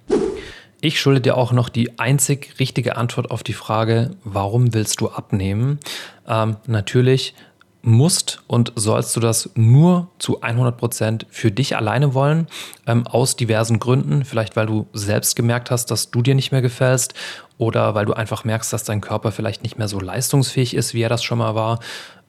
Ich 0.81 1.01
schulde 1.01 1.19
dir 1.19 1.35
auch 1.35 1.51
noch 1.51 1.67
die 1.67 1.99
einzig 1.99 2.55
richtige 2.57 2.95
Antwort 2.95 3.31
auf 3.31 3.43
die 3.43 3.53
Frage, 3.53 4.11
warum 4.23 4.73
willst 4.73 5.01
du 5.01 5.09
abnehmen? 5.09 5.79
Ähm, 6.25 6.55
natürlich, 6.67 7.33
musst 7.81 8.41
und 8.47 8.73
sollst 8.75 9.15
du 9.15 9.19
das 9.19 9.49
nur 9.55 10.09
zu 10.19 10.41
100 10.41 10.77
Prozent 10.77 11.25
für 11.29 11.51
dich 11.51 11.75
alleine 11.77 12.13
wollen, 12.13 12.47
ähm, 12.87 13.07
aus 13.07 13.35
diversen 13.35 13.79
Gründen. 13.79 14.25
Vielleicht, 14.25 14.55
weil 14.55 14.65
du 14.65 14.87
selbst 14.93 15.35
gemerkt 15.35 15.71
hast, 15.71 15.91
dass 15.91 16.11
du 16.11 16.21
dir 16.21 16.35
nicht 16.35 16.51
mehr 16.51 16.61
gefällst 16.61 17.13
oder 17.57 17.95
weil 17.95 18.05
du 18.05 18.13
einfach 18.13 18.43
merkst, 18.43 18.71
dass 18.73 18.83
dein 18.83 19.01
Körper 19.01 19.31
vielleicht 19.31 19.63
nicht 19.63 19.77
mehr 19.77 19.87
so 19.87 19.99
leistungsfähig 19.99 20.73
ist, 20.73 20.93
wie 20.93 21.01
er 21.01 21.09
das 21.09 21.23
schon 21.23 21.37
mal 21.37 21.55
war. 21.55 21.79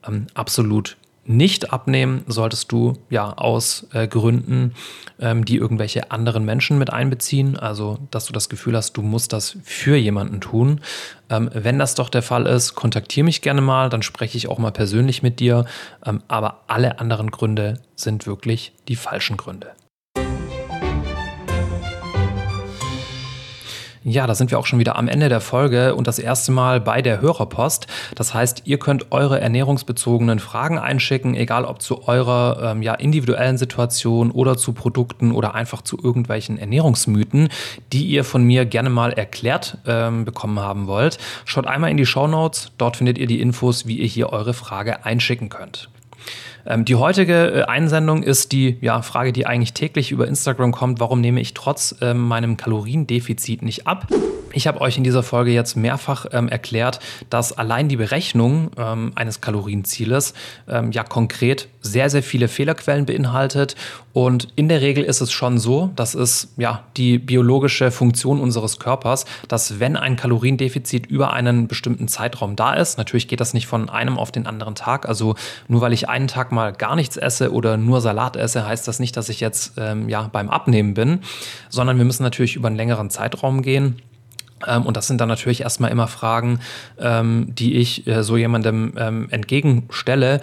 Ähm, 0.07 0.27
absolut 0.33 0.97
nicht 1.23 1.71
abnehmen 1.71 2.23
solltest 2.27 2.71
du 2.71 2.93
ja 3.09 3.31
aus 3.33 3.87
äh, 3.93 4.07
Gründen, 4.07 4.73
ähm, 5.19 5.45
die 5.45 5.57
irgendwelche 5.57 6.11
anderen 6.11 6.45
Menschen 6.45 6.79
mit 6.79 6.91
einbeziehen. 6.91 7.57
Also, 7.57 7.99
dass 8.09 8.25
du 8.25 8.33
das 8.33 8.49
Gefühl 8.49 8.75
hast, 8.75 8.93
du 8.93 9.01
musst 9.01 9.31
das 9.31 9.57
für 9.63 9.95
jemanden 9.95 10.41
tun. 10.41 10.81
Ähm, 11.29 11.49
wenn 11.53 11.77
das 11.77 11.95
doch 11.95 12.09
der 12.09 12.23
Fall 12.23 12.47
ist, 12.47 12.73
kontaktiere 12.73 13.25
mich 13.25 13.41
gerne 13.41 13.61
mal, 13.61 13.89
dann 13.89 14.01
spreche 14.01 14.37
ich 14.37 14.47
auch 14.47 14.57
mal 14.57 14.71
persönlich 14.71 15.21
mit 15.21 15.39
dir. 15.39 15.65
Ähm, 16.05 16.23
aber 16.27 16.63
alle 16.67 16.99
anderen 16.99 17.29
Gründe 17.29 17.81
sind 17.95 18.25
wirklich 18.25 18.73
die 18.87 18.95
falschen 18.95 19.37
Gründe. 19.37 19.71
Ja, 24.03 24.25
da 24.25 24.33
sind 24.33 24.49
wir 24.49 24.57
auch 24.57 24.65
schon 24.65 24.79
wieder 24.79 24.95
am 24.95 25.07
Ende 25.07 25.29
der 25.29 25.41
Folge 25.41 25.93
und 25.93 26.07
das 26.07 26.17
erste 26.17 26.51
Mal 26.51 26.81
bei 26.81 27.03
der 27.03 27.21
Hörerpost. 27.21 27.85
Das 28.15 28.33
heißt, 28.33 28.63
ihr 28.65 28.79
könnt 28.79 29.11
eure 29.11 29.39
ernährungsbezogenen 29.39 30.39
Fragen 30.39 30.79
einschicken, 30.79 31.35
egal 31.35 31.65
ob 31.65 31.83
zu 31.83 32.07
eurer 32.07 32.71
ähm, 32.71 32.81
ja, 32.81 32.95
individuellen 32.95 33.59
Situation 33.59 34.31
oder 34.31 34.57
zu 34.57 34.73
Produkten 34.73 35.31
oder 35.31 35.53
einfach 35.53 35.83
zu 35.83 35.99
irgendwelchen 36.01 36.57
Ernährungsmythen, 36.57 37.49
die 37.93 38.07
ihr 38.07 38.23
von 38.23 38.43
mir 38.43 38.65
gerne 38.65 38.89
mal 38.89 39.13
erklärt 39.13 39.77
ähm, 39.85 40.25
bekommen 40.25 40.59
haben 40.59 40.87
wollt. 40.87 41.19
Schaut 41.45 41.67
einmal 41.67 41.91
in 41.91 41.97
die 41.97 42.07
Show 42.07 42.25
Notes, 42.25 42.71
dort 42.79 42.97
findet 42.97 43.19
ihr 43.19 43.27
die 43.27 43.39
Infos, 43.39 43.85
wie 43.85 43.99
ihr 43.99 44.07
hier 44.07 44.33
eure 44.33 44.55
Frage 44.55 45.05
einschicken 45.05 45.49
könnt. 45.49 45.90
Ähm, 46.65 46.85
die 46.85 46.95
heutige 46.95 47.51
äh, 47.51 47.63
Einsendung 47.63 48.23
ist 48.23 48.51
die 48.51 48.77
ja, 48.81 49.01
Frage, 49.01 49.33
die 49.33 49.45
eigentlich 49.45 49.73
täglich 49.73 50.11
über 50.11 50.27
Instagram 50.27 50.71
kommt. 50.71 50.99
Warum 50.99 51.21
nehme 51.21 51.41
ich 51.41 51.53
trotz 51.53 51.95
äh, 52.01 52.13
meinem 52.13 52.57
Kaloriendefizit 52.57 53.61
nicht 53.61 53.87
ab? 53.87 54.07
Ich 54.53 54.67
habe 54.67 54.81
euch 54.81 54.97
in 54.97 55.03
dieser 55.03 55.23
Folge 55.23 55.51
jetzt 55.51 55.75
mehrfach 55.75 56.25
ähm, 56.31 56.49
erklärt, 56.49 56.99
dass 57.29 57.57
allein 57.57 57.87
die 57.87 57.95
Berechnung 57.95 58.71
ähm, 58.77 59.13
eines 59.15 59.41
Kalorienzieles 59.41 60.33
ähm, 60.67 60.91
ja 60.91 61.03
konkret 61.03 61.69
sehr, 61.81 62.09
sehr 62.09 62.23
viele 62.23 62.47
Fehlerquellen 62.47 63.05
beinhaltet. 63.05 63.75
Und 64.13 64.49
in 64.55 64.67
der 64.67 64.81
Regel 64.81 65.03
ist 65.03 65.21
es 65.21 65.31
schon 65.31 65.57
so, 65.57 65.91
das 65.95 66.15
ist 66.15 66.49
ja 66.57 66.83
die 66.97 67.17
biologische 67.17 67.91
Funktion 67.91 68.41
unseres 68.41 68.77
Körpers, 68.77 69.25
dass 69.47 69.79
wenn 69.79 69.95
ein 69.95 70.17
Kaloriendefizit 70.17 71.05
über 71.05 71.31
einen 71.31 71.67
bestimmten 71.67 72.07
Zeitraum 72.07 72.55
da 72.55 72.73
ist, 72.73 72.97
natürlich 72.97 73.29
geht 73.29 73.39
das 73.39 73.53
nicht 73.53 73.67
von 73.67 73.89
einem 73.89 74.17
auf 74.17 74.31
den 74.31 74.47
anderen 74.47 74.75
Tag. 74.75 75.07
Also 75.07 75.35
nur 75.69 75.81
weil 75.81 75.93
ich 75.93 76.09
einen 76.09 76.27
Tag 76.27 76.50
mal 76.51 76.73
gar 76.73 76.95
nichts 76.95 77.17
esse 77.17 77.51
oder 77.51 77.77
nur 77.77 78.01
Salat 78.01 78.35
esse, 78.35 78.65
heißt 78.65 78.87
das 78.87 78.99
nicht, 78.99 79.17
dass 79.17 79.29
ich 79.29 79.39
jetzt 79.39 79.73
ähm, 79.77 80.09
ja 80.09 80.29
beim 80.31 80.49
Abnehmen 80.49 80.93
bin, 80.93 81.21
sondern 81.69 81.97
wir 81.97 82.05
müssen 82.05 82.23
natürlich 82.23 82.55
über 82.55 82.67
einen 82.67 82.77
längeren 82.77 83.09
Zeitraum 83.09 83.61
gehen. 83.61 84.01
Ähm, 84.67 84.85
und 84.85 84.97
das 84.97 85.07
sind 85.07 85.21
dann 85.21 85.29
natürlich 85.29 85.61
erstmal 85.61 85.91
immer 85.91 86.07
Fragen, 86.07 86.59
ähm, 86.99 87.47
die 87.49 87.75
ich 87.75 88.07
äh, 88.07 88.23
so 88.23 88.37
jemandem 88.37 88.93
ähm, 88.97 89.27
entgegenstelle. 89.31 90.41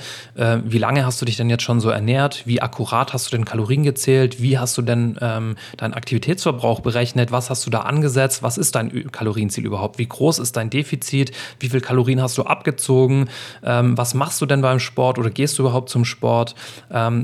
Wie 0.65 0.79
lange 0.79 1.05
hast 1.05 1.21
du 1.21 1.25
dich 1.25 1.37
denn 1.37 1.51
jetzt 1.51 1.63
schon 1.63 1.81
so 1.81 1.91
ernährt? 1.91 2.47
Wie 2.47 2.63
akkurat 2.63 3.13
hast 3.13 3.27
du 3.27 3.37
denn 3.37 3.45
Kalorien 3.45 3.83
gezählt? 3.83 4.41
Wie 4.41 4.59
hast 4.59 4.79
du 4.79 4.83
denn 4.83 5.15
deinen 5.15 5.95
Aktivitätsverbrauch 5.95 6.81
berechnet? 6.81 7.33
Was 7.33 7.51
hast 7.51 7.67
du 7.67 7.71
da 7.71 7.81
angesetzt? 7.81 8.43
Was 8.43 8.57
ist 8.57 8.75
dein 8.75 9.11
Kalorienziel 9.11 9.67
überhaupt? 9.67 9.99
Wie 9.99 10.07
groß 10.07 10.39
ist 10.39 10.57
dein 10.57 10.71
Defizit? 10.71 11.33
Wie 11.61 11.69
viel 11.69 11.81
Kalorien 11.81 12.23
hast 12.23 12.39
du 12.39 12.43
abgezogen? 12.43 13.29
Was 13.63 14.15
machst 14.15 14.41
du 14.41 14.47
denn 14.47 14.63
beim 14.63 14.79
Sport 14.79 15.19
oder 15.19 15.31
gehst 15.31 15.59
du 15.59 15.63
überhaupt 15.63 15.91
zum 15.91 16.05
Sport? 16.05 16.55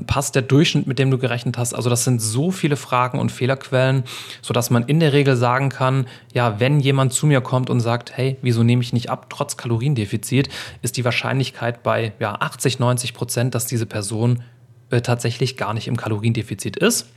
Passt 0.06 0.34
der 0.34 0.42
Durchschnitt, 0.42 0.86
mit 0.86 0.98
dem 0.98 1.10
du 1.10 1.18
gerechnet 1.18 1.56
hast? 1.56 1.74
Also 1.74 1.90
das 1.90 2.04
sind 2.04 2.20
so 2.20 2.50
viele 2.50 2.76
Fragen 2.76 3.18
und 3.18 3.30
Fehlerquellen, 3.30 4.04
sodass 4.42 4.70
man 4.70 4.84
in 4.84 5.00
der 5.00 5.12
Regel 5.12 5.36
sagen 5.36 5.68
kann, 5.68 6.06
ja, 6.32 6.58
wenn 6.58 6.80
jemand 6.84 7.12
zu 7.12 7.26
mir 7.26 7.40
kommt 7.40 7.70
und 7.70 7.80
sagt, 7.80 8.16
hey, 8.16 8.36
wieso 8.42 8.62
nehme 8.62 8.82
ich 8.82 8.92
nicht 8.92 9.10
ab, 9.10 9.26
trotz 9.30 9.56
Kaloriendefizit, 9.56 10.48
ist 10.82 10.96
die 10.96 11.04
Wahrscheinlichkeit 11.04 11.82
bei 11.82 12.12
ja, 12.20 12.34
80, 12.34 12.78
90 12.78 13.14
Prozent, 13.14 13.54
dass 13.54 13.66
diese 13.66 13.86
Person 13.86 14.42
äh, 14.90 15.00
tatsächlich 15.00 15.56
gar 15.56 15.74
nicht 15.74 15.88
im 15.88 15.96
Kaloriendefizit 15.96 16.76
ist. 16.76 17.08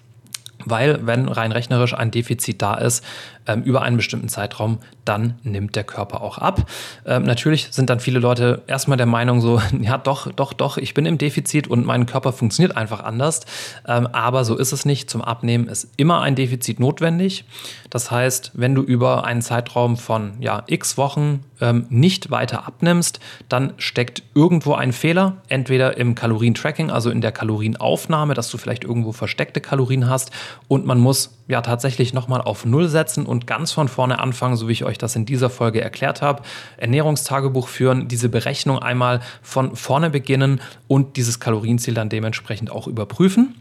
Weil, 0.65 1.05
wenn 1.05 1.27
rein 1.27 1.51
rechnerisch 1.51 1.93
ein 1.93 2.09
Defizit 2.09 2.61
da 2.63 2.73
ist, 2.75 3.03
ähm, 3.47 3.63
über 3.63 3.81
einen 3.81 3.97
bestimmten 3.97 4.29
Zeitraum, 4.29 4.79
dann 5.05 5.35
nimmt 5.43 5.75
der 5.75 5.83
Körper 5.83 6.21
auch 6.21 6.37
ab. 6.37 6.69
Ähm, 7.05 7.23
natürlich 7.23 7.69
sind 7.71 7.89
dann 7.89 7.99
viele 7.99 8.19
Leute 8.19 8.63
erstmal 8.67 8.97
der 8.97 9.05
Meinung 9.05 9.41
so, 9.41 9.61
ja 9.81 9.97
doch, 9.97 10.31
doch, 10.31 10.53
doch, 10.53 10.77
ich 10.77 10.93
bin 10.93 11.05
im 11.05 11.17
Defizit 11.17 11.67
und 11.67 11.85
mein 11.85 12.05
Körper 12.05 12.33
funktioniert 12.33 12.75
einfach 12.77 13.03
anders. 13.03 13.41
Ähm, 13.87 14.07
aber 14.07 14.45
so 14.45 14.57
ist 14.57 14.71
es 14.71 14.85
nicht. 14.85 15.09
Zum 15.09 15.21
Abnehmen 15.21 15.67
ist 15.67 15.89
immer 15.97 16.21
ein 16.21 16.35
Defizit 16.35 16.79
notwendig. 16.79 17.45
Das 17.89 18.11
heißt, 18.11 18.51
wenn 18.55 18.75
du 18.75 18.81
über 18.81 19.23
einen 19.23 19.41
Zeitraum 19.41 19.97
von 19.97 20.33
ja, 20.39 20.63
x 20.67 20.97
Wochen 20.97 21.43
ähm, 21.61 21.85
nicht 21.89 22.31
weiter 22.31 22.67
abnimmst, 22.67 23.19
dann 23.49 23.73
steckt 23.77 24.23
irgendwo 24.35 24.73
ein 24.73 24.93
Fehler, 24.93 25.37
entweder 25.47 25.97
im 25.97 26.15
Kalorientracking, 26.15 26.91
also 26.91 27.09
in 27.09 27.21
der 27.21 27.31
Kalorienaufnahme, 27.31 28.33
dass 28.33 28.49
du 28.49 28.57
vielleicht 28.57 28.83
irgendwo 28.83 29.11
versteckte 29.11 29.61
Kalorien 29.61 30.09
hast 30.09 30.31
und 30.67 30.85
man 30.85 30.99
muss 30.99 31.37
ja 31.47 31.61
tatsächlich 31.61 32.13
nochmal 32.13 32.41
auf 32.41 32.65
Null 32.65 32.89
setzen 32.89 33.25
und 33.37 33.45
ganz 33.45 33.71
von 33.71 33.87
vorne 33.87 34.17
anfangen, 34.17 34.55
so 34.55 34.67
wie 34.67 34.71
ich 34.71 34.83
euch 34.83 34.97
das 34.97 35.15
in 35.15 35.27
dieser 35.27 35.51
Folge 35.51 35.79
erklärt 35.79 36.23
habe. 36.23 36.41
Ernährungstagebuch 36.77 37.67
führen, 37.67 38.07
diese 38.07 38.29
Berechnung 38.29 38.79
einmal 38.79 39.19
von 39.43 39.75
vorne 39.75 40.09
beginnen 40.09 40.59
und 40.87 41.17
dieses 41.17 41.39
Kalorienziel 41.39 41.93
dann 41.93 42.09
dementsprechend 42.09 42.71
auch 42.71 42.87
überprüfen. 42.87 43.53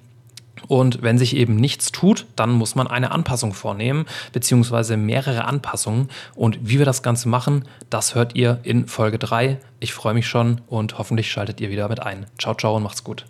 Und 0.66 1.02
wenn 1.02 1.18
sich 1.18 1.36
eben 1.36 1.56
nichts 1.56 1.92
tut, 1.92 2.24
dann 2.36 2.52
muss 2.52 2.74
man 2.74 2.86
eine 2.86 3.10
Anpassung 3.10 3.52
vornehmen, 3.52 4.06
beziehungsweise 4.32 4.96
mehrere 4.96 5.44
Anpassungen. 5.44 6.08
Und 6.34 6.58
wie 6.62 6.78
wir 6.78 6.86
das 6.86 7.02
Ganze 7.02 7.28
machen, 7.28 7.66
das 7.90 8.14
hört 8.14 8.34
ihr 8.34 8.60
in 8.62 8.86
Folge 8.86 9.18
3. 9.18 9.58
Ich 9.78 9.92
freue 9.92 10.14
mich 10.14 10.26
schon 10.26 10.62
und 10.68 10.96
hoffentlich 10.96 11.30
schaltet 11.30 11.60
ihr 11.60 11.68
wieder 11.68 11.90
mit 11.90 12.00
ein. 12.00 12.24
Ciao, 12.38 12.54
ciao 12.54 12.76
und 12.76 12.82
macht's 12.82 13.04
gut. 13.04 13.26